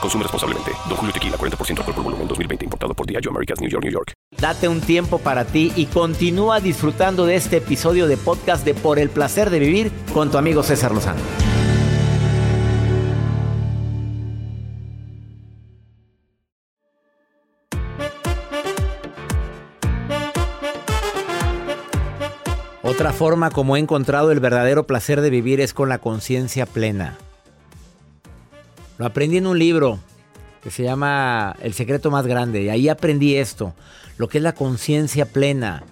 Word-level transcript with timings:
Consume 0.00 0.22
responsablemente. 0.22 0.72
Don 0.88 0.96
Julio 0.96 1.12
Tequila, 1.12 1.36
40% 1.36 1.78
alcohol 1.78 1.94
por 1.94 2.04
volumen, 2.04 2.28
2020. 2.28 2.64
Importado 2.64 2.94
por 2.94 3.06
Diageo 3.06 3.30
Americas, 3.30 3.60
New 3.60 3.70
York, 3.70 3.84
New 3.84 3.92
York. 3.92 4.12
Date 4.38 4.68
un 4.68 4.80
tiempo 4.80 5.18
para 5.18 5.44
ti 5.44 5.72
y 5.76 5.86
continúa 5.86 6.60
disfrutando 6.60 7.26
de 7.26 7.36
este 7.36 7.58
episodio 7.58 8.06
de 8.06 8.16
podcast 8.16 8.64
de 8.64 8.74
Por 8.74 8.98
el 8.98 9.08
Placer 9.08 9.50
de 9.50 9.58
Vivir 9.58 9.92
con 10.12 10.30
tu 10.30 10.38
amigo 10.38 10.62
César 10.62 10.92
Lozano. 10.92 11.20
Otra 22.82 23.12
forma 23.12 23.50
como 23.50 23.76
he 23.76 23.80
encontrado 23.80 24.32
el 24.32 24.40
verdadero 24.40 24.86
placer 24.86 25.20
de 25.20 25.28
vivir 25.28 25.60
es 25.60 25.74
con 25.74 25.88
la 25.88 25.98
conciencia 25.98 26.66
plena. 26.66 27.18
Lo 28.98 29.06
aprendí 29.06 29.36
en 29.36 29.46
un 29.46 29.58
libro 29.58 29.98
que 30.62 30.70
se 30.70 30.82
llama 30.82 31.54
El 31.60 31.74
secreto 31.74 32.10
más 32.10 32.26
grande 32.26 32.62
y 32.62 32.68
ahí 32.70 32.88
aprendí 32.88 33.36
esto, 33.36 33.74
lo 34.16 34.28
que 34.28 34.38
es 34.38 34.42
la 34.42 34.54
conciencia 34.54 35.26
plena. 35.26 35.84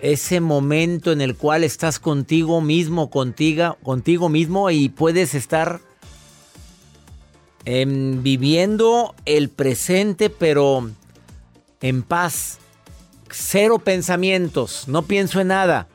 Ese 0.00 0.40
momento 0.40 1.12
en 1.12 1.20
el 1.20 1.36
cual 1.36 1.62
estás 1.62 1.98
contigo 1.98 2.62
mismo, 2.62 3.10
contigo, 3.10 3.76
contigo 3.82 4.28
mismo 4.28 4.70
y 4.70 4.88
puedes 4.88 5.34
estar 5.34 5.80
em, 7.66 8.22
viviendo 8.22 9.14
el 9.26 9.50
presente 9.50 10.30
pero 10.30 10.90
en 11.82 12.02
paz. 12.02 12.58
Cero 13.30 13.78
pensamientos, 13.78 14.88
no 14.88 15.02
pienso 15.02 15.40
en 15.40 15.48
nada. 15.48 15.86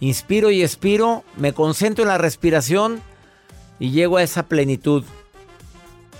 Inspiro 0.00 0.50
y 0.50 0.62
expiro, 0.62 1.24
me 1.36 1.52
concentro 1.52 2.04
en 2.04 2.08
la 2.08 2.18
respiración 2.18 3.02
y 3.78 3.90
llego 3.90 4.16
a 4.16 4.22
esa 4.22 4.44
plenitud. 4.44 5.04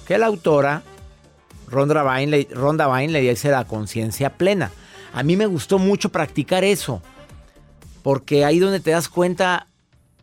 Que 0.06 0.18
la 0.18 0.26
autora, 0.26 0.82
Ronda 1.68 2.02
Vine, 2.02 3.08
le 3.08 3.20
dice 3.20 3.50
la 3.50 3.64
conciencia 3.64 4.30
plena. 4.30 4.70
A 5.12 5.22
mí 5.22 5.36
me 5.36 5.46
gustó 5.46 5.78
mucho 5.78 6.10
practicar 6.10 6.62
eso, 6.62 7.02
porque 8.02 8.44
ahí 8.44 8.58
donde 8.58 8.80
te 8.80 8.90
das 8.90 9.08
cuenta 9.08 9.66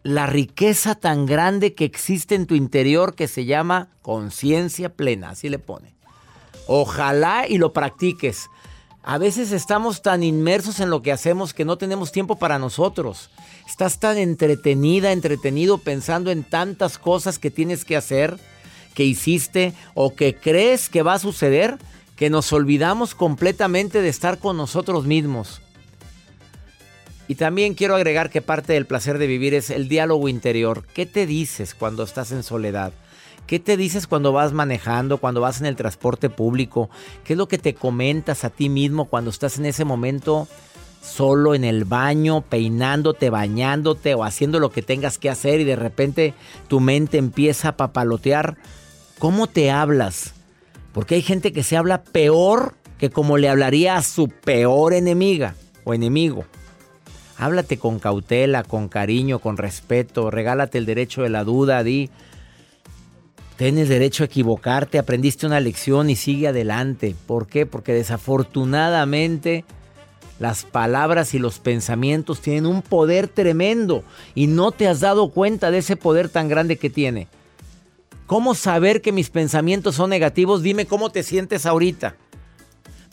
la 0.04 0.28
riqueza 0.28 0.96
tan 0.96 1.26
grande 1.26 1.74
que 1.74 1.86
existe 1.86 2.36
en 2.36 2.46
tu 2.46 2.56
interior 2.56 3.16
que 3.16 3.28
se 3.28 3.46
llama 3.46 3.90
conciencia 4.02 4.90
plena, 4.90 5.32
así 5.32 5.50
le 5.50 5.60
pone. 5.60 5.96
Ojalá 6.68 7.46
y 7.48 7.58
lo 7.58 7.74
practiques. 7.74 8.50
A 9.02 9.18
veces 9.18 9.52
estamos 9.52 10.02
tan 10.02 10.24
inmersos 10.24 10.80
en 10.80 10.90
lo 10.90 11.02
que 11.02 11.12
hacemos 11.12 11.54
que 11.54 11.66
no 11.66 11.78
tenemos 11.78 12.12
tiempo 12.12 12.38
para 12.38 12.60
nosotros. 12.60 13.30
Estás 13.68 14.00
tan 14.00 14.18
entretenida, 14.18 15.12
entretenido 15.12 15.78
pensando 15.78 16.32
en 16.32 16.44
tantas 16.44 16.98
cosas 16.98 17.38
que 17.40 17.52
tienes 17.52 17.84
que 17.84 17.98
hacer, 17.98 18.40
que 18.94 19.04
hiciste 19.04 19.74
o 19.94 20.16
que 20.16 20.36
crees 20.36 20.90
que 20.90 21.04
va 21.04 21.14
a 21.14 21.20
suceder, 21.20 21.78
que 22.16 22.30
nos 22.30 22.52
olvidamos 22.54 23.16
completamente 23.16 24.02
de 24.02 24.10
estar 24.10 24.40
con 24.40 24.58
nosotros 24.58 25.06
mismos. 25.06 25.62
Y 27.28 27.36
también 27.36 27.74
quiero 27.74 27.96
agregar 27.96 28.30
que 28.30 28.42
parte 28.42 28.74
del 28.74 28.86
placer 28.86 29.18
de 29.18 29.28
vivir 29.28 29.54
es 29.54 29.70
el 29.70 29.88
diálogo 29.88 30.28
interior. 30.28 30.86
¿Qué 30.94 31.06
te 31.06 31.26
dices 31.26 31.74
cuando 31.74 32.04
estás 32.04 32.32
en 32.32 32.44
soledad? 32.44 32.94
¿Qué 33.48 33.60
te 33.60 33.78
dices 33.78 34.08
cuando 34.08 34.32
vas 34.32 34.54
manejando, 34.54 35.18
cuando 35.18 35.42
vas 35.42 35.60
en 35.60 35.66
el 35.66 35.76
transporte 35.76 36.30
público? 36.30 36.90
¿Qué 37.24 37.34
es 37.34 37.38
lo 37.38 37.48
que 37.48 37.58
te 37.58 37.74
comentas 37.74 38.44
a 38.44 38.50
ti 38.50 38.70
mismo 38.70 39.06
cuando 39.06 39.30
estás 39.30 39.58
en 39.58 39.66
ese 39.66 39.86
momento 39.86 40.48
solo 41.02 41.54
en 41.54 41.66
el 41.66 41.84
baño, 41.84 42.42
peinándote, 42.42 43.30
bañándote 43.30 44.16
o 44.16 44.24
haciendo 44.24 44.60
lo 44.60 44.72
que 44.72 44.82
tengas 44.82 45.18
que 45.18 45.30
hacer 45.30 45.60
y 45.60 45.66
de 45.66 45.76
repente 45.76 46.34
tu 46.68 46.80
mente 46.80 47.18
empieza 47.18 47.70
a 47.70 47.78
papalotear? 47.78 48.58
¿Cómo 49.24 49.48
te 49.48 49.72
hablas? 49.72 50.34
Porque 50.92 51.16
hay 51.16 51.22
gente 51.22 51.54
que 51.54 51.64
se 51.64 51.78
habla 51.78 52.04
peor 52.04 52.74
que 52.98 53.10
como 53.10 53.38
le 53.38 53.48
hablaría 53.48 53.96
a 53.96 54.04
su 54.04 54.28
peor 54.28 54.92
enemiga 54.94 55.56
o 55.86 55.94
enemigo. 55.94 56.44
Háblate 57.38 57.78
con 57.78 58.00
cautela, 58.00 58.64
con 58.64 58.90
cariño, 58.90 59.40
con 59.40 59.56
respeto, 59.56 60.30
regálate 60.30 60.78
el 60.78 60.86
derecho 60.86 61.22
de 61.22 61.30
la 61.30 61.46
duda, 61.46 61.84
di 61.84 62.10
Tienes 63.56 63.88
derecho 63.88 64.24
a 64.24 64.26
equivocarte, 64.26 65.00
aprendiste 65.00 65.46
una 65.46 65.62
lección 65.62 66.10
y 66.10 66.18
sigue 66.18 66.50
adelante. 66.50 67.16
¿Por 67.26 67.48
qué? 67.48 67.66
Porque 67.66 67.94
desafortunadamente 67.94 69.64
las 70.40 70.66
palabras 70.66 71.34
y 71.34 71.40
los 71.40 71.60
pensamientos 71.60 72.42
tienen 72.42 72.66
un 72.66 72.82
poder 72.82 73.30
tremendo 73.30 74.04
y 74.36 74.48
no 74.48 74.74
te 74.74 74.90
has 74.90 75.00
dado 75.00 75.32
cuenta 75.32 75.72
de 75.72 75.78
ese 75.78 75.96
poder 75.96 76.28
tan 76.28 76.50
grande 76.50 76.76
que 76.76 76.90
tiene. 76.90 77.30
¿Cómo 78.34 78.56
saber 78.56 79.04
que 79.04 79.12
mis 79.12 79.30
pensamientos 79.30 79.94
son 79.94 80.10
negativos? 80.10 80.64
Dime 80.64 80.88
cómo 80.88 81.12
te 81.12 81.22
sientes 81.22 81.68
ahorita. 81.68 82.16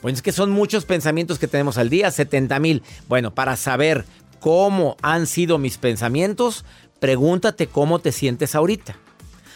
Pues 0.01 0.15
es 0.15 0.23
que 0.23 0.33
son 0.33 0.51
muchos 0.51 0.87
pensamientos 0.87 1.39
que 1.39 1.47
tenemos 1.47 1.77
al 1.77 1.91
día, 1.91 2.11
70 2.11 2.59
mil. 2.59 2.83
Bueno, 3.07 3.35
para 3.35 3.59
saber 3.59 4.07
cómo 4.41 4.97
han 5.03 5.27
sido 5.27 5.59
mis 5.59 5.77
pensamientos, 5.77 6.65
pregúntate 7.01 7.67
cómo 7.67 7.99
te 7.99 8.13
sientes 8.13 8.55
ahorita. 8.55 8.97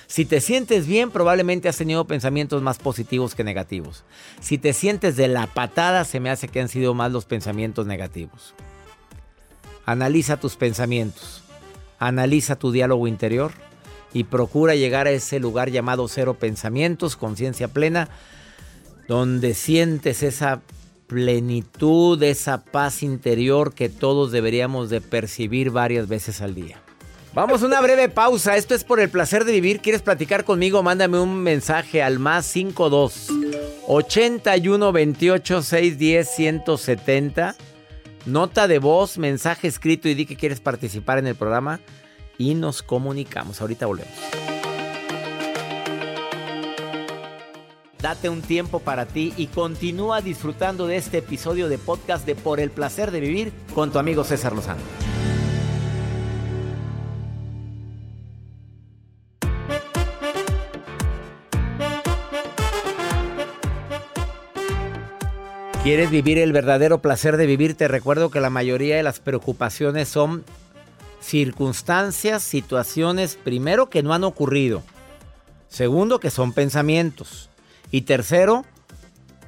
Si 0.07 0.27
te 0.27 0.43
sientes 0.43 0.87
bien, 0.87 1.11
probablemente 1.11 1.71
has 1.71 1.79
tenido 1.79 2.07
pensamientos 2.07 2.61
más 2.61 2.77
positivos 2.77 3.35
que 3.35 3.43
negativos. 3.43 4.05
Si 4.41 4.59
te 4.59 4.75
sientes 4.75 5.17
de 5.17 5.29
la 5.29 5.47
patada, 5.47 6.05
se 6.05 6.21
me 6.21 6.29
hace 6.29 6.47
que 6.47 6.61
han 6.61 6.69
sido 6.69 6.93
más 6.93 7.11
los 7.11 7.25
pensamientos 7.25 7.87
negativos. 7.87 8.53
Analiza 9.87 10.37
tus 10.37 10.57
pensamientos, 10.57 11.43
analiza 11.99 12.55
tu 12.57 12.71
diálogo 12.71 13.09
interior 13.09 13.53
y 14.15 14.25
procura 14.25 14.77
llegar 14.77 15.07
a 15.07 15.11
ese 15.11 15.41
lugar 15.41 15.71
llamado 15.71 16.09
cero 16.09 16.39
pensamientos, 16.39 17.17
conciencia 17.17 17.69
plena, 17.69 18.09
donde 19.09 19.53
sientes 19.53 20.23
esa 20.23 20.63
plenitud, 21.09 22.23
esa 22.23 22.65
paz 22.65 23.03
interior 23.03 23.75
que 23.75 23.91
todos 23.91 24.33
deberíamos 24.33 24.89
de 24.89 25.03
percibir 25.03 25.71
varias 25.71 26.09
veces 26.09 26.41
al 26.41 26.55
día. 26.55 26.81
Vamos 27.35 27.63
a 27.63 27.67
una 27.67 27.81
breve 27.81 28.09
pausa. 28.09 28.57
Esto 28.57 28.77
es 28.77 28.85
por 28.85 29.01
el 29.01 29.11
placer 29.11 29.45
de 29.45 29.51
vivir. 29.51 29.81
¿Quieres 29.81 30.03
platicar 30.03 30.45
conmigo? 30.45 30.85
Mándame 30.85 31.19
un 31.19 31.43
mensaje 31.43 32.01
al 32.01 32.21
más 32.21 32.47
52 32.47 33.29
81 33.89 34.93
28 34.93 35.63
610 35.63 36.29
170. 36.31 37.57
Nota 38.27 38.69
de 38.69 38.79
voz, 38.79 39.19
mensaje 39.19 39.67
escrito 39.67 40.09
y 40.09 40.15
di 40.15 40.27
que 40.27 40.37
quieres 40.37 40.61
participar 40.61 41.19
en 41.19 41.27
el 41.27 41.35
programa 41.35 41.81
y 42.39 42.55
nos 42.55 42.83
comunicamos. 42.83 43.61
Ahorita 43.61 43.87
volvemos. 43.87 44.15
Date 48.05 48.29
un 48.29 48.43
tiempo 48.43 48.81
para 48.81 49.07
ti 49.07 49.33
y 49.39 49.47
continúa 49.47 50.21
disfrutando 50.21 50.87
de 50.87 50.97
este 50.97 51.19
episodio 51.19 51.71
de 51.71 51.79
podcast 51.79 52.27
de 52.27 52.35
Por 52.35 52.61
el 52.61 52.71
placer 52.71 53.11
de 53.11 53.21
vivir 53.21 53.53
con 53.75 53.93
tu 53.93 53.99
amigo 53.99 54.25
César 54.25 54.55
Lozano. 54.55 54.83
¿Quieres 65.83 66.11
vivir 66.11 66.39
el 66.39 66.53
verdadero 66.55 67.03
placer 67.03 67.37
de 67.37 67.45
vivir? 67.45 67.75
Te 67.75 67.89
recuerdo 67.89 68.31
que 68.31 68.41
la 68.41 68.49
mayoría 68.49 68.97
de 68.97 69.03
las 69.03 69.21
preocupaciones 69.21 70.09
son 70.09 70.43
circunstancias, 71.25 72.43
situaciones, 72.43 73.37
primero, 73.43 73.89
que 73.89 74.03
no 74.03 74.13
han 74.13 74.25
ocurrido. 74.25 74.83
Segundo, 75.69 76.21
que 76.21 76.31
son 76.31 76.53
pensamientos. 76.53 77.51
Y 77.91 78.03
tercero, 78.03 78.65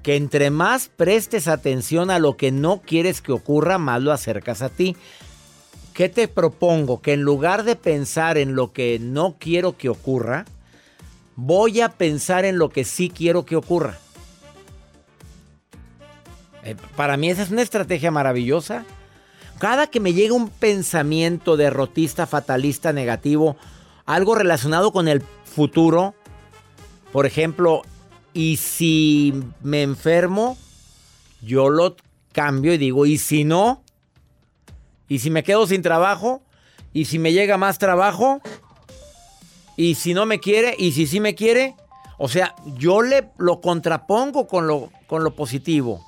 que 0.02 0.16
entre 0.16 0.50
más 0.50 0.88
prestes 0.88 1.48
atención 1.48 2.10
a 2.10 2.18
lo 2.18 2.36
que 2.36 2.50
no 2.50 2.80
quieres 2.80 3.20
que 3.20 3.32
ocurra, 3.32 3.78
más 3.78 4.02
lo 4.02 4.12
acercas 4.12 4.62
a 4.62 4.68
ti. 4.68 4.96
¿Qué 5.94 6.08
te 6.08 6.28
propongo? 6.28 7.00
Que 7.00 7.12
en 7.12 7.22
lugar 7.22 7.64
de 7.64 7.76
pensar 7.76 8.38
en 8.38 8.54
lo 8.54 8.72
que 8.72 8.98
no 8.98 9.36
quiero 9.38 9.76
que 9.76 9.88
ocurra, 9.88 10.44
voy 11.36 11.80
a 11.80 11.90
pensar 11.90 12.44
en 12.44 12.58
lo 12.58 12.70
que 12.70 12.84
sí 12.84 13.10
quiero 13.10 13.44
que 13.44 13.56
ocurra. 13.56 13.98
Eh, 16.64 16.76
para 16.96 17.16
mí 17.16 17.30
esa 17.30 17.42
es 17.42 17.50
una 17.50 17.62
estrategia 17.62 18.10
maravillosa. 18.10 18.84
Cada 19.58 19.86
que 19.86 20.00
me 20.00 20.12
llega 20.12 20.34
un 20.34 20.50
pensamiento 20.50 21.56
derrotista, 21.56 22.26
fatalista, 22.26 22.92
negativo, 22.92 23.56
algo 24.04 24.34
relacionado 24.34 24.92
con 24.92 25.08
el 25.08 25.22
futuro, 25.44 26.14
por 27.12 27.24
ejemplo, 27.24 27.82
y 28.34 28.56
si 28.58 29.32
me 29.62 29.82
enfermo, 29.82 30.58
yo 31.40 31.70
lo 31.70 31.96
cambio 32.32 32.74
y 32.74 32.78
digo, 32.78 33.06
¿y 33.06 33.16
si 33.16 33.44
no? 33.44 33.82
¿Y 35.08 35.20
si 35.20 35.30
me 35.30 35.42
quedo 35.42 35.66
sin 35.66 35.80
trabajo? 35.80 36.42
¿Y 36.92 37.06
si 37.06 37.18
me 37.18 37.32
llega 37.32 37.56
más 37.56 37.78
trabajo? 37.78 38.42
¿Y 39.76 39.94
si 39.94 40.12
no 40.12 40.26
me 40.26 40.40
quiere? 40.40 40.74
¿Y 40.78 40.92
si 40.92 41.06
sí 41.06 41.20
me 41.20 41.34
quiere? 41.34 41.74
O 42.18 42.28
sea, 42.28 42.54
yo 42.76 43.02
le 43.02 43.30
lo 43.38 43.60
contrapongo 43.60 44.46
con 44.46 44.66
lo, 44.66 44.90
con 45.06 45.24
lo 45.24 45.34
positivo. 45.34 46.04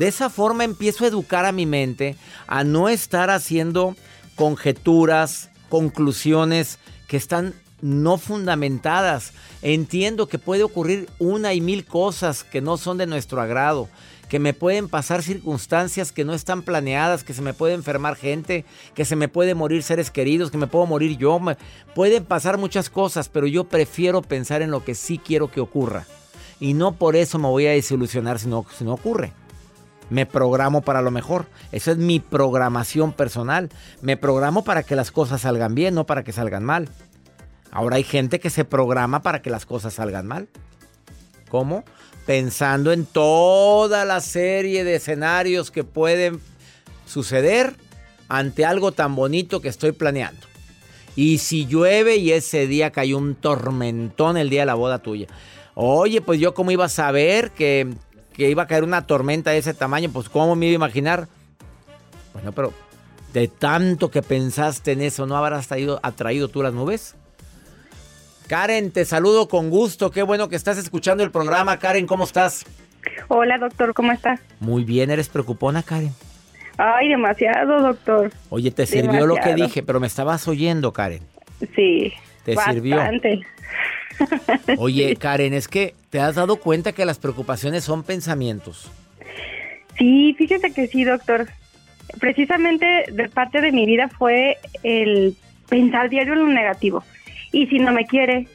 De 0.00 0.08
esa 0.08 0.30
forma 0.30 0.64
empiezo 0.64 1.04
a 1.04 1.08
educar 1.08 1.44
a 1.44 1.52
mi 1.52 1.66
mente 1.66 2.16
a 2.46 2.64
no 2.64 2.88
estar 2.88 3.28
haciendo 3.28 3.96
conjeturas, 4.34 5.50
conclusiones 5.68 6.78
que 7.06 7.18
están 7.18 7.52
no 7.82 8.16
fundamentadas. 8.16 9.34
Entiendo 9.60 10.26
que 10.26 10.38
puede 10.38 10.62
ocurrir 10.62 11.10
una 11.18 11.52
y 11.52 11.60
mil 11.60 11.84
cosas 11.84 12.44
que 12.44 12.62
no 12.62 12.78
son 12.78 12.96
de 12.96 13.06
nuestro 13.06 13.42
agrado 13.42 13.90
que 14.30 14.38
me 14.38 14.54
pueden 14.54 14.88
pasar 14.88 15.22
circunstancias 15.22 16.12
que 16.12 16.24
no 16.24 16.32
están 16.32 16.62
planeadas, 16.62 17.22
que 17.22 17.34
se 17.34 17.42
me 17.42 17.52
puede 17.52 17.74
enfermar 17.74 18.16
gente, 18.16 18.64
que 18.94 19.04
se 19.04 19.16
me 19.16 19.28
puede 19.28 19.54
morir 19.54 19.82
seres 19.82 20.10
queridos, 20.10 20.50
que 20.50 20.56
me 20.56 20.68
puedo 20.68 20.86
morir 20.86 21.18
yo. 21.18 21.38
pueden 21.94 22.24
pasar 22.24 22.56
muchas 22.56 22.88
cosas, 22.88 23.28
pero 23.28 23.46
yo 23.46 23.64
prefiero 23.64 24.22
pensar 24.22 24.62
en 24.62 24.70
lo 24.70 24.82
que 24.82 24.94
sí 24.94 25.18
quiero 25.18 25.50
que 25.50 25.60
ocurra. 25.60 26.06
Y 26.58 26.72
no 26.72 26.92
por 26.92 27.16
eso 27.16 27.38
me 27.38 27.48
voy 27.48 27.66
a 27.66 27.72
desilusionar 27.72 28.38
si 28.38 28.46
no, 28.46 28.64
si 28.78 28.84
no 28.84 28.94
ocurre. 28.94 29.34
Me 30.10 30.26
programo 30.26 30.82
para 30.82 31.00
lo 31.00 31.10
mejor. 31.10 31.46
Esa 31.72 31.92
es 31.92 31.96
mi 31.96 32.20
programación 32.20 33.12
personal. 33.12 33.70
Me 34.02 34.16
programo 34.16 34.64
para 34.64 34.82
que 34.82 34.96
las 34.96 35.10
cosas 35.10 35.42
salgan 35.42 35.74
bien, 35.74 35.94
no 35.94 36.04
para 36.04 36.24
que 36.24 36.32
salgan 36.32 36.64
mal. 36.64 36.88
Ahora 37.70 37.96
hay 37.96 38.04
gente 38.04 38.40
que 38.40 38.50
se 38.50 38.64
programa 38.64 39.22
para 39.22 39.40
que 39.40 39.50
las 39.50 39.64
cosas 39.64 39.94
salgan 39.94 40.26
mal. 40.26 40.48
¿Cómo? 41.48 41.84
pensando 42.30 42.92
en 42.92 43.06
toda 43.06 44.04
la 44.04 44.20
serie 44.20 44.84
de 44.84 44.94
escenarios 44.94 45.72
que 45.72 45.82
pueden 45.82 46.40
suceder 47.04 47.74
ante 48.28 48.64
algo 48.64 48.92
tan 48.92 49.16
bonito 49.16 49.60
que 49.60 49.68
estoy 49.68 49.90
planeando. 49.90 50.46
Y 51.16 51.38
si 51.38 51.66
llueve 51.66 52.18
y 52.18 52.30
ese 52.30 52.68
día 52.68 52.92
cayó 52.92 53.18
un 53.18 53.34
tormentón 53.34 54.36
el 54.36 54.48
día 54.48 54.60
de 54.60 54.66
la 54.66 54.74
boda 54.74 55.00
tuya. 55.00 55.26
Oye, 55.74 56.20
pues 56.20 56.38
yo 56.38 56.54
cómo 56.54 56.70
iba 56.70 56.84
a 56.84 56.88
saber 56.88 57.50
que, 57.50 57.92
iba 58.48 58.62
a 58.62 58.66
caer 58.66 58.84
una 58.84 59.06
tormenta 59.06 59.50
de 59.50 59.58
ese 59.58 59.74
tamaño, 59.74 60.10
pues 60.12 60.28
cómo 60.28 60.56
me 60.56 60.66
iba 60.66 60.72
a 60.72 60.86
imaginar. 60.86 61.28
Bueno, 62.32 62.52
pero 62.52 62.72
de 63.32 63.48
tanto 63.48 64.10
que 64.10 64.22
pensaste 64.22 64.92
en 64.92 65.02
eso, 65.02 65.26
¿no 65.26 65.36
habrás 65.36 65.68
atraído 66.02 66.48
tú 66.48 66.62
las 66.62 66.72
nubes? 66.72 67.16
Karen, 68.48 68.90
te 68.90 69.04
saludo 69.04 69.48
con 69.48 69.70
gusto. 69.70 70.10
Qué 70.10 70.22
bueno 70.22 70.48
que 70.48 70.56
estás 70.56 70.76
escuchando 70.78 71.22
el 71.22 71.30
programa. 71.30 71.78
Karen, 71.78 72.06
¿cómo 72.06 72.24
estás? 72.24 72.64
Hola, 73.28 73.58
doctor, 73.58 73.94
¿cómo 73.94 74.10
estás? 74.10 74.40
Muy 74.58 74.84
bien, 74.84 75.10
¿eres 75.10 75.28
preocupona, 75.28 75.82
Karen? 75.82 76.12
Ay, 76.76 77.10
demasiado, 77.10 77.80
doctor. 77.80 78.32
Oye, 78.48 78.70
te 78.70 78.86
sirvió 78.86 79.26
lo 79.26 79.36
que 79.36 79.54
dije, 79.54 79.82
pero 79.82 80.00
me 80.00 80.06
estabas 80.06 80.48
oyendo, 80.48 80.92
Karen. 80.92 81.22
Sí. 81.76 82.12
¿Te 82.44 82.56
sirvió? 82.56 82.98
Oye, 84.78 85.16
Karen, 85.16 85.54
es 85.54 85.68
que 85.68 85.94
te 86.10 86.20
has 86.20 86.34
dado 86.34 86.56
cuenta 86.56 86.92
que 86.92 87.04
las 87.04 87.18
preocupaciones 87.18 87.84
son 87.84 88.02
pensamientos. 88.02 88.90
Sí, 89.98 90.34
fíjese 90.38 90.72
que 90.72 90.86
sí, 90.86 91.04
doctor. 91.04 91.48
Precisamente 92.18 93.04
de 93.12 93.28
parte 93.28 93.60
de 93.60 93.70
mi 93.70 93.86
vida 93.86 94.08
fue 94.08 94.58
el 94.82 95.36
pensar 95.68 96.08
diario 96.10 96.32
en 96.32 96.40
lo 96.40 96.46
negativo 96.48 97.04
y 97.52 97.66
si 97.66 97.78
no 97.78 97.92
me 97.92 98.06
quiere, 98.06 98.48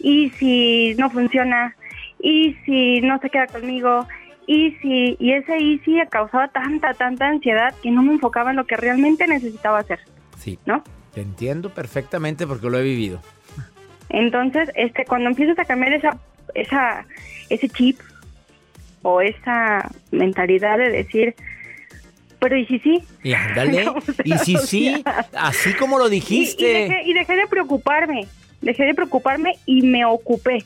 y 0.00 0.30
si 0.30 0.94
no 0.98 1.10
funciona, 1.10 1.74
y 2.20 2.56
si 2.64 3.00
no 3.00 3.18
se 3.20 3.30
queda 3.30 3.46
conmigo, 3.46 4.06
y 4.46 4.72
si 4.82 5.16
y 5.18 5.32
ese 5.32 5.58
y 5.58 5.78
si 5.80 5.98
causaba 6.08 6.48
tanta 6.48 6.94
tanta 6.94 7.26
ansiedad 7.28 7.74
que 7.82 7.90
no 7.90 8.02
me 8.02 8.12
enfocaba 8.12 8.50
en 8.50 8.56
lo 8.56 8.66
que 8.66 8.76
realmente 8.76 9.26
necesitaba 9.26 9.80
hacer. 9.80 10.00
Sí. 10.38 10.58
¿No? 10.66 10.84
Te 11.12 11.22
entiendo 11.22 11.70
perfectamente 11.70 12.46
porque 12.46 12.70
lo 12.70 12.78
he 12.78 12.82
vivido. 12.82 13.20
Entonces, 14.08 14.70
este 14.74 15.04
cuando 15.04 15.30
empiezas 15.30 15.58
a 15.58 15.64
cambiar 15.64 15.92
esa 15.92 16.18
esa 16.54 17.06
ese 17.48 17.68
chip 17.68 17.98
o 19.02 19.20
esa 19.20 19.90
mentalidad 20.10 20.78
de 20.78 20.90
decir, 20.90 21.34
pero 22.38 22.56
¿y 22.56 22.66
si 22.66 22.78
sí? 22.80 23.02
Y 23.22 23.32
ándale. 23.34 23.86
y 24.24 24.38
si 24.38 24.56
sí, 24.56 25.04
así 25.32 25.74
como 25.74 25.98
lo 25.98 26.08
dijiste. 26.08 27.02
Y, 27.04 27.12
dejé, 27.12 27.36
de 27.36 27.46
preocuparme. 27.48 28.26
Dejé 28.60 28.84
de 28.84 28.94
preocuparme 28.94 29.54
y 29.64 29.82
me 29.82 30.04
ocupé. 30.04 30.64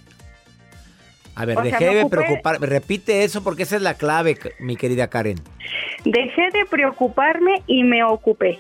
A 1.35 1.45
ver, 1.45 1.59
dejé 1.59 1.95
de 1.95 2.07
preocuparme. 2.07 2.67
Repite 2.67 3.25
eso 3.25 3.43
porque 3.43 3.63
esa 3.63 3.77
es 3.77 3.83
la 3.83 3.95
clave, 3.95 4.37
mi 4.59 4.77
querida 4.77 5.09
Karen. 5.09 5.41
Dejé 6.05 6.51
de 6.53 6.65
preocuparme 6.69 7.63
y 7.67 7.85
me 7.85 8.03
ocupé. 8.05 8.59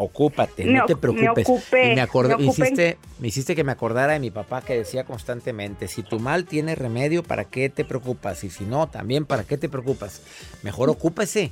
Ocúpate, 0.00 0.64
no 0.64 0.86
te 0.86 0.94
preocupes. 0.94 1.48
Me 1.72 1.96
me, 1.96 2.00
acordé, 2.00 2.36
me, 2.36 2.44
hiciste, 2.44 2.98
me 3.18 3.28
hiciste 3.28 3.56
que 3.56 3.64
me 3.64 3.72
acordara 3.72 4.12
de 4.12 4.20
mi 4.20 4.30
papá 4.30 4.62
que 4.62 4.76
decía 4.76 5.04
constantemente, 5.04 5.88
si 5.88 6.04
tu 6.04 6.20
mal 6.20 6.44
tiene 6.44 6.76
remedio, 6.76 7.24
¿para 7.24 7.44
qué 7.44 7.68
te 7.68 7.84
preocupas? 7.84 8.44
Y 8.44 8.50
si 8.50 8.64
no, 8.64 8.88
también, 8.88 9.26
¿para 9.26 9.42
qué 9.42 9.58
te 9.58 9.68
preocupas? 9.68 10.22
Mejor 10.62 10.88
ocúpese. 10.88 11.50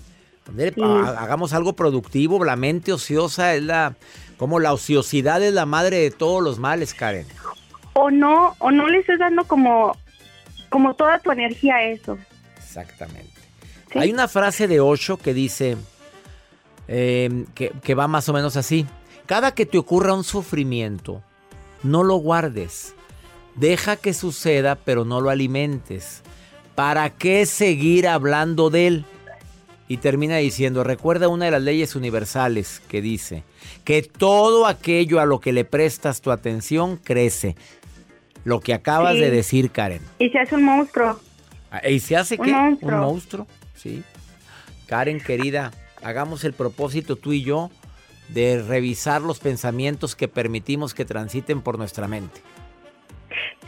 Hagamos 1.19 1.53
algo 1.53 1.73
productivo, 1.73 2.45
la 2.45 2.55
mente 2.55 2.93
ociosa 2.93 3.55
es 3.55 3.65
la, 3.65 3.97
como 4.37 4.61
la 4.61 4.73
ociosidad 4.73 5.43
es 5.43 5.53
la 5.53 5.67
madre 5.67 5.99
de 5.99 6.13
todos 6.13 6.41
los 6.43 6.61
males, 6.61 6.95
Karen. 6.95 7.27
O 7.95 8.11
no, 8.11 8.55
o 8.61 8.71
no 8.71 8.87
le 8.87 8.99
estés 8.99 9.19
dando 9.19 9.45
como, 9.45 9.97
como 10.69 10.95
toda 10.95 11.19
tu 11.19 11.33
energía 11.33 11.77
a 11.77 11.83
eso. 11.85 12.17
Exactamente. 12.59 13.33
Hay 13.95 14.13
una 14.13 14.29
frase 14.29 14.69
de 14.69 14.79
Osho 14.79 15.17
que 15.17 15.35
dice, 15.35 15.77
Em, 16.89 17.47
que, 17.47 17.95
va 17.95 18.09
más 18.09 18.29
o 18.29 18.33
menos 18.33 18.57
así. 18.57 18.87
Cada 19.27 19.53
que 19.55 19.67
te 19.67 19.79
ocurra 19.79 20.15
un 20.15 20.25
sufrimiento, 20.25 21.23
no 21.83 22.05
lo 22.05 22.17
guardes. 22.17 22.95
Deja 23.57 23.97
que 23.97 24.15
suceda, 24.15 24.77
pero 24.77 25.05
no 25.05 25.21
lo 25.21 25.31
alimentes. 25.31 26.23
¿Para 26.75 27.11
qué 27.11 27.47
seguir 27.47 28.07
hablando 28.07 28.71
de 28.71 28.87
él? 28.87 29.05
Y 29.89 29.99
termina 29.99 30.37
diciendo, 30.37 30.85
recuerda 30.85 31.29
una 31.29 31.47
de 31.47 31.53
las 31.53 31.63
leyes 31.63 31.97
universales 31.97 32.83
que 32.89 33.01
dice 33.01 33.45
que 33.85 34.03
todo 34.03 34.67
aquello 34.67 35.21
a 35.21 35.27
lo 35.27 35.41
que 35.41 35.53
le 35.53 35.65
prestas 35.65 36.21
tu 36.21 36.31
atención 36.31 36.97
crece. 36.97 37.57
Lo 38.45 38.61
que 38.61 38.75
acabas 38.75 39.15
de 39.15 39.31
decir, 39.31 39.71
Karen. 39.71 40.03
Y 40.19 40.29
se 40.29 40.39
hace 40.39 40.55
un 40.55 40.65
monstruo. 40.65 41.19
Ah, 41.71 41.89
¿Y 41.89 41.99
se 41.99 42.17
hace 42.17 42.39
qué? 42.39 42.53
Un 42.53 42.95
monstruo, 42.95 43.47
sí. 43.75 44.05
Karen, 44.87 45.21
querida, 45.21 45.73
hagamos 46.07 46.45
el 46.45 46.53
propósito 46.53 47.17
tú 47.17 47.33
y 47.33 47.43
yo 47.43 47.71
de 48.29 48.63
revisar 48.63 49.23
los 49.23 49.41
pensamientos 49.41 50.15
que 50.15 50.29
permitimos 50.29 50.95
que 50.95 51.05
transiten 51.05 51.63
por 51.63 51.79
nuestra 51.79 52.07
mente. 52.09 52.41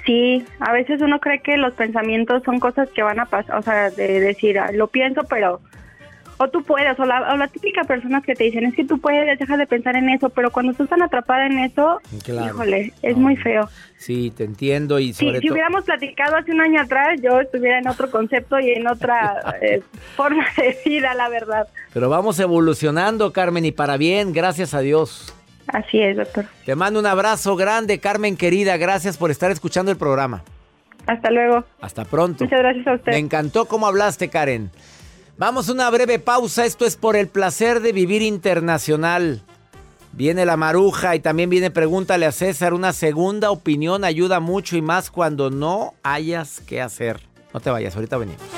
Sí, 0.06 0.44
a 0.60 0.72
veces 0.72 1.02
uno 1.02 1.18
cree 1.20 1.40
que 1.40 1.56
los 1.56 1.74
pensamientos 1.74 2.42
son 2.44 2.60
cosas 2.60 2.88
que 2.90 3.02
van 3.02 3.20
a 3.20 3.26
pasar, 3.26 3.56
o 3.56 3.62
sea, 3.62 3.90
de 3.90 4.20
decir, 4.20 4.58
ah, 4.58 4.70
lo 4.72 4.86
pienso, 4.86 5.22
pero 5.28 5.60
o 6.38 6.48
tú 6.48 6.62
puedes, 6.62 6.98
o 6.98 7.04
la, 7.04 7.48
típica 7.48 7.84
persona 7.84 8.22
que 8.22 8.34
te 8.34 8.44
dicen, 8.44 8.64
es 8.64 8.74
que 8.74 8.84
tú 8.84 8.98
puedes, 9.00 9.38
dejas 9.38 9.58
de 9.58 9.66
pensar 9.66 9.96
en 9.96 10.08
eso, 10.08 10.30
pero 10.30 10.50
cuando 10.50 10.72
tú 10.72 10.84
estás 10.84 11.00
atrapada 11.00 11.46
en 11.46 11.58
eso, 11.58 12.00
híjole, 12.26 12.92
es 13.02 13.16
muy 13.16 13.36
feo. 13.36 13.68
Sí, 13.96 14.32
te 14.36 14.44
entiendo 14.44 15.00
y 15.00 15.12
sobre 15.12 15.40
Si 15.40 15.50
hubiéramos 15.50 15.84
platicado 15.84 16.36
hace 16.36 16.52
un 16.52 16.60
año 16.60 16.80
atrás, 16.80 17.20
yo 17.20 17.40
estuviera 17.40 17.78
en 17.78 17.88
otro 17.88 18.10
concepto 18.10 18.60
y 18.60 18.70
en 18.70 18.86
otra 18.86 19.56
eh, 19.62 19.82
forma 20.16 20.46
de 20.56 20.78
vida, 20.84 21.14
la 21.14 21.28
verdad. 21.28 21.66
Pero 21.92 22.08
vamos 22.08 22.38
evolucionando, 22.38 23.32
Carmen, 23.32 23.64
y 23.64 23.72
para 23.72 23.96
bien, 23.96 24.32
gracias 24.32 24.74
a 24.74 24.80
Dios. 24.80 25.34
Así 25.66 26.00
es, 26.00 26.16
doctor. 26.16 26.46
Te 26.64 26.76
mando 26.76 27.00
un 27.00 27.06
abrazo 27.06 27.56
grande, 27.56 27.98
Carmen 27.98 28.36
querida, 28.36 28.76
gracias 28.76 29.18
por 29.18 29.30
estar 29.30 29.50
escuchando 29.50 29.90
el 29.90 29.98
programa. 29.98 30.44
Hasta 31.06 31.30
luego. 31.30 31.64
Hasta 31.80 32.04
pronto. 32.04 32.44
Muchas 32.44 32.60
gracias 32.60 32.86
a 32.86 32.94
usted. 32.94 33.12
Me 33.12 33.18
encantó 33.18 33.64
cómo 33.64 33.86
hablaste, 33.86 34.28
Karen. 34.28 34.70
Vamos 35.38 35.68
a 35.68 35.72
una 35.72 35.88
breve 35.88 36.18
pausa. 36.18 36.64
Esto 36.64 36.84
es 36.84 36.96
por 36.96 37.14
el 37.14 37.28
placer 37.28 37.78
de 37.80 37.92
vivir 37.92 38.22
internacional. 38.22 39.40
Viene 40.10 40.44
la 40.44 40.56
maruja 40.56 41.14
y 41.14 41.20
también 41.20 41.48
viene 41.48 41.70
pregúntale 41.70 42.26
a 42.26 42.32
César. 42.32 42.74
Una 42.74 42.92
segunda 42.92 43.52
opinión 43.52 44.02
ayuda 44.02 44.40
mucho 44.40 44.76
y 44.76 44.82
más 44.82 45.12
cuando 45.12 45.48
no 45.48 45.94
hayas 46.02 46.60
que 46.66 46.82
hacer. 46.82 47.20
No 47.54 47.60
te 47.60 47.70
vayas, 47.70 47.94
ahorita 47.94 48.16
venimos. 48.16 48.57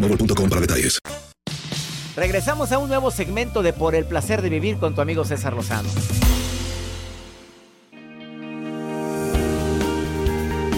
boostmobile.com 0.01 0.49
para 0.49 0.61
detalles. 0.61 0.99
Regresamos 2.15 2.71
a 2.71 2.77
un 2.77 2.89
nuevo 2.89 3.09
segmento 3.11 3.63
de 3.63 3.73
Por 3.73 3.95
el 3.95 4.05
placer 4.05 4.41
de 4.41 4.49
vivir 4.49 4.77
con 4.77 4.95
tu 4.95 5.01
amigo 5.01 5.23
César 5.23 5.53
Lozano. 5.53 5.89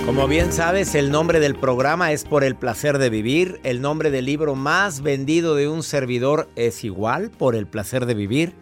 Como 0.06 0.28
bien 0.28 0.52
sabes, 0.52 0.96
el 0.96 1.12
nombre 1.12 1.40
del 1.40 1.56
programa 1.56 2.12
es 2.12 2.24
Por 2.24 2.44
el 2.44 2.56
placer 2.56 2.98
de 2.98 3.10
vivir. 3.10 3.60
El 3.64 3.82
nombre 3.82 4.12
del 4.12 4.26
libro 4.26 4.56
más 4.56 5.02
vendido 5.02 5.56
de 5.56 5.68
un 5.68 5.82
servidor 5.82 6.50
es 6.56 6.84
igual, 6.84 7.32
Por 7.32 7.56
el 7.56 7.66
placer 7.66 8.06
de 8.06 8.14
vivir. 8.14 8.54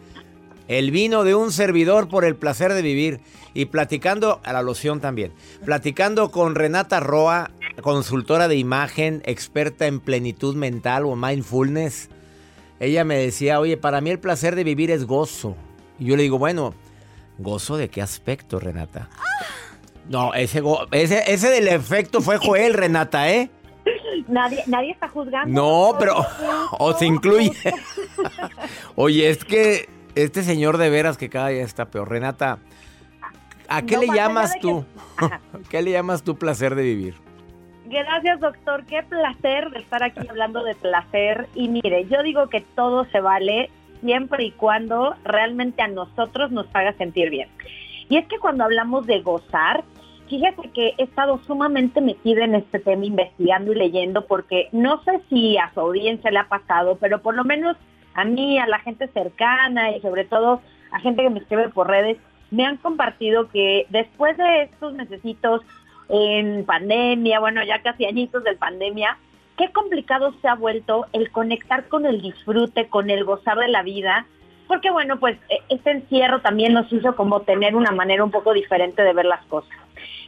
El 0.68 0.90
vino 0.90 1.24
de 1.24 1.34
un 1.34 1.52
servidor 1.52 2.08
por 2.08 2.24
el 2.24 2.36
placer 2.36 2.72
de 2.72 2.82
vivir. 2.82 3.20
Y 3.54 3.66
platicando, 3.66 4.40
a 4.44 4.52
la 4.54 4.62
loción 4.62 5.00
también. 5.00 5.32
Platicando 5.64 6.30
con 6.30 6.54
Renata 6.54 7.00
Roa, 7.00 7.50
consultora 7.82 8.48
de 8.48 8.56
imagen, 8.56 9.22
experta 9.26 9.86
en 9.86 10.00
plenitud 10.00 10.56
mental 10.56 11.04
o 11.04 11.16
mindfulness. 11.16 12.08
Ella 12.80 13.04
me 13.04 13.16
decía, 13.16 13.60
oye, 13.60 13.76
para 13.76 14.00
mí 14.00 14.10
el 14.10 14.18
placer 14.18 14.54
de 14.56 14.64
vivir 14.64 14.90
es 14.90 15.04
gozo. 15.04 15.54
Y 15.98 16.06
yo 16.06 16.16
le 16.16 16.22
digo, 16.22 16.38
bueno, 16.38 16.74
¿gozo 17.38 17.76
de 17.76 17.88
qué 17.90 18.00
aspecto, 18.00 18.58
Renata? 18.58 19.10
No, 20.08 20.32
ese, 20.34 20.60
go- 20.60 20.86
ese, 20.90 21.22
ese 21.32 21.48
del 21.50 21.68
efecto 21.68 22.22
fue 22.22 22.38
Joel, 22.38 22.72
Renata, 22.74 23.30
¿eh? 23.30 23.50
Nadie, 24.28 24.62
nadie 24.66 24.92
está 24.92 25.08
juzgando. 25.08 25.52
No, 25.52 25.96
pero 25.98 26.24
o 26.78 26.92
se 26.96 27.06
incluye. 27.06 27.52
Oye, 28.94 29.28
es 29.28 29.44
que 29.44 29.88
este 30.14 30.42
señor 30.42 30.78
de 30.78 30.90
veras 30.90 31.16
que 31.18 31.28
cada 31.28 31.48
día 31.48 31.62
está 31.62 31.86
peor. 31.86 32.10
Renata, 32.10 32.58
¿a 33.68 33.82
qué 33.82 33.96
No, 33.96 34.00
le 34.02 34.06
llamas 34.08 34.54
que- 34.54 34.60
tú? 34.60 34.84
Ajá. 35.16 35.40
¿Qué 35.70 35.82
le 35.82 35.92
llamas 35.92 36.22
tú 36.22 36.36
placer 36.36 36.74
de 36.74 36.82
vivir? 36.82 37.14
Gracias, 37.86 38.40
doctor. 38.40 38.84
Qué 38.86 39.02
placer 39.02 39.70
de 39.70 39.80
estar 39.80 40.02
aquí 40.02 40.26
hablando 40.28 40.64
de 40.64 40.74
placer. 40.74 41.48
Y 41.54 41.68
mire, 41.68 42.06
yo 42.08 42.22
digo 42.22 42.48
que 42.48 42.60
todo 42.74 43.04
se 43.06 43.20
vale 43.20 43.70
siempre 44.00 44.44
y 44.44 44.50
cuando 44.52 45.14
realmente 45.24 45.82
a 45.82 45.88
nosotros 45.88 46.50
nos 46.50 46.66
haga 46.74 46.92
sentir 46.94 47.28
bien. 47.30 47.48
Y 48.08 48.16
es 48.16 48.26
que 48.28 48.38
cuando 48.38 48.64
hablamos 48.64 49.06
de 49.06 49.20
gozar, 49.20 49.84
fíjate 50.28 50.70
que 50.70 50.94
he 50.96 51.02
estado 51.04 51.38
sumamente 51.46 52.00
metida 52.00 52.44
en 52.44 52.54
este 52.54 52.78
tema, 52.78 53.04
investigando 53.04 53.72
y 53.72 53.76
leyendo, 53.76 54.26
porque 54.26 54.68
no 54.72 55.02
sé 55.04 55.20
si 55.28 55.58
a 55.58 55.70
su 55.74 55.80
audiencia 55.80 56.30
le 56.30 56.38
ha 56.38 56.48
pasado, 56.48 56.96
pero 56.98 57.20
por 57.20 57.34
lo 57.34 57.44
menos 57.44 57.76
a 58.14 58.24
mí, 58.24 58.58
a 58.58 58.66
la 58.66 58.78
gente 58.80 59.08
cercana 59.08 59.90
y 59.90 60.00
sobre 60.00 60.24
todo 60.24 60.60
a 60.90 61.00
gente 61.00 61.22
que 61.22 61.30
me 61.30 61.40
escribe 61.40 61.68
por 61.70 61.88
redes, 61.88 62.18
me 62.50 62.66
han 62.66 62.76
compartido 62.76 63.48
que 63.48 63.86
después 63.88 64.36
de 64.36 64.62
estos 64.64 64.92
necesitos 64.94 65.62
en 66.08 66.64
pandemia, 66.66 67.40
bueno, 67.40 67.64
ya 67.64 67.80
casi 67.80 68.04
añitos 68.04 68.44
de 68.44 68.54
pandemia, 68.56 69.16
qué 69.56 69.70
complicado 69.72 70.34
se 70.42 70.48
ha 70.48 70.54
vuelto 70.54 71.06
el 71.12 71.30
conectar 71.30 71.88
con 71.88 72.04
el 72.04 72.20
disfrute, 72.20 72.88
con 72.88 73.08
el 73.10 73.24
gozar 73.24 73.58
de 73.58 73.68
la 73.68 73.82
vida, 73.82 74.26
porque 74.66 74.90
bueno, 74.90 75.18
pues 75.18 75.38
e- 75.48 75.62
este 75.70 75.92
encierro 75.92 76.40
también 76.40 76.74
nos 76.74 76.92
hizo 76.92 77.16
como 77.16 77.40
tener 77.40 77.74
una 77.74 77.92
manera 77.92 78.24
un 78.24 78.30
poco 78.30 78.52
diferente 78.52 79.02
de 79.02 79.12
ver 79.12 79.26
las 79.26 79.44
cosas. 79.46 79.76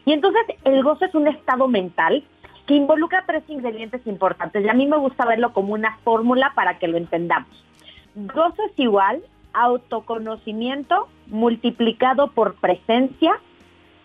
Y 0.07 0.13
entonces 0.13 0.43
el 0.65 0.83
gozo 0.83 1.05
es 1.05 1.15
un 1.15 1.29
estado 1.29 1.69
mental 1.69 2.25
que 2.67 2.75
involucra 2.75 3.25
tres 3.27 3.43
ingredientes 3.49 4.07
importantes 4.07 4.65
y 4.65 4.69
a 4.69 4.75
mí 4.75 4.87
me 4.87 4.97
gusta 4.97 5.27
verlo 5.27 5.53
como 5.53 5.75
una 5.75 5.99
fórmula 5.99 6.53
para 6.55 6.79
que 6.79 6.89
lo 6.89 6.97
entendamos. 6.97 7.49
Gozo 8.15 8.63
es 8.71 8.79
igual 8.79 9.23
autoconocimiento 9.53 11.09
multiplicado 11.27 12.29
por 12.33 12.55
presencia 12.57 13.39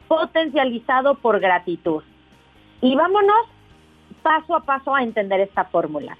potencializado 0.07 1.15
por 1.15 1.39
gratitud. 1.39 2.01
Y 2.81 2.95
vámonos 2.95 3.45
paso 4.23 4.55
a 4.55 4.61
paso 4.63 4.95
a 4.95 5.03
entender 5.03 5.39
esta 5.39 5.65
fórmula. 5.65 6.17